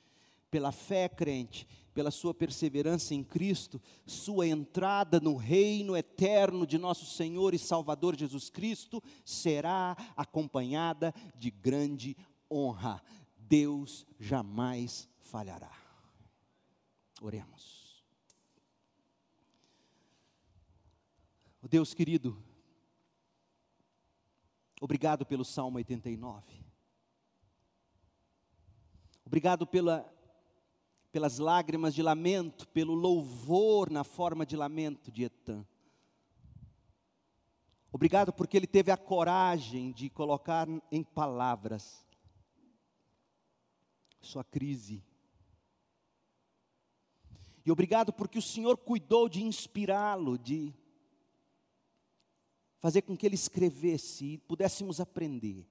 [0.51, 7.07] pela fé, crente, pela sua perseverança em Cristo, sua entrada no reino eterno de nosso
[7.07, 12.15] Senhor e Salvador Jesus Cristo será acompanhada de grande
[12.51, 13.01] honra.
[13.35, 15.75] Deus jamais falhará.
[17.19, 18.05] Oremos.
[21.67, 22.37] Deus querido,
[24.79, 26.70] obrigado pelo Salmo 89.
[29.31, 30.05] Obrigado pela
[31.09, 35.65] pelas lágrimas de lamento, pelo louvor na forma de lamento de Etan.
[37.93, 42.05] Obrigado porque ele teve a coragem de colocar em palavras
[44.19, 45.01] sua crise.
[47.65, 50.73] E obrigado porque o Senhor cuidou de inspirá-lo, de
[52.79, 55.65] fazer com que ele escrevesse e pudéssemos aprender.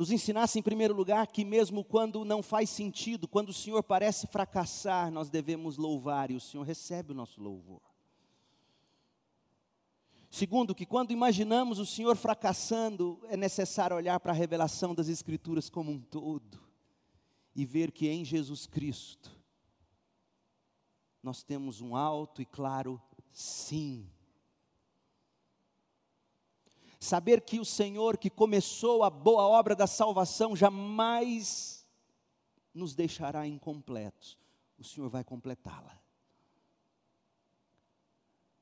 [0.00, 4.26] Nos ensinasse, em primeiro lugar, que mesmo quando não faz sentido, quando o Senhor parece
[4.26, 7.82] fracassar, nós devemos louvar e o Senhor recebe o nosso louvor.
[10.30, 15.68] Segundo, que quando imaginamos o Senhor fracassando, é necessário olhar para a revelação das Escrituras
[15.68, 16.58] como um todo
[17.54, 19.38] e ver que em Jesus Cristo
[21.22, 22.98] nós temos um alto e claro
[23.30, 24.08] sim
[27.00, 31.86] saber que o Senhor que começou a boa obra da salvação jamais
[32.74, 34.38] nos deixará incompletos,
[34.78, 35.98] o Senhor vai completá-la.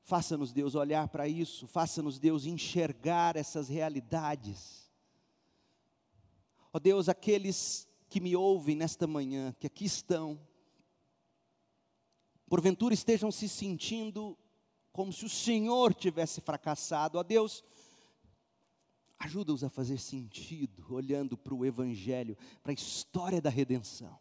[0.01, 4.89] Faça-nos, Deus, olhar para isso, faça-nos, Deus, enxergar essas realidades.
[6.73, 10.39] Ó oh, Deus, aqueles que me ouvem nesta manhã, que aqui estão,
[12.47, 14.35] porventura estejam se sentindo
[14.91, 17.19] como se o Senhor tivesse fracassado.
[17.19, 17.63] Ó Deus,
[19.19, 24.17] ajuda-os a fazer sentido, olhando para o Evangelho, para a história da redenção.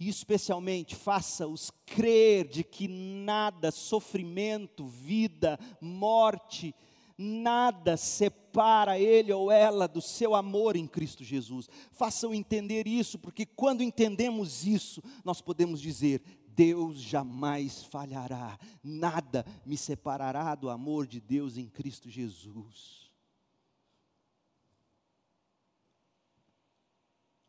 [0.00, 6.74] E especialmente, faça-os crer de que nada, sofrimento, vida, morte,
[7.16, 11.68] nada separa ele ou ela do seu amor em Cristo Jesus.
[11.92, 16.20] Façam entender isso, porque quando entendemos isso, nós podemos dizer:
[16.54, 23.10] Deus jamais falhará, nada me separará do amor de Deus em Cristo Jesus.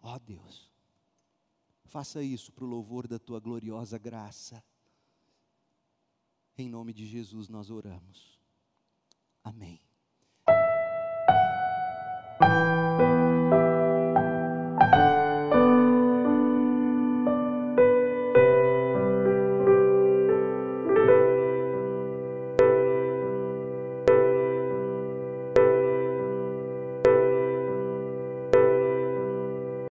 [0.01, 0.69] Ó oh Deus,
[1.85, 4.63] faça isso para o louvor da tua gloriosa graça.
[6.57, 8.37] Em nome de Jesus nós oramos.
[9.43, 9.79] Amém.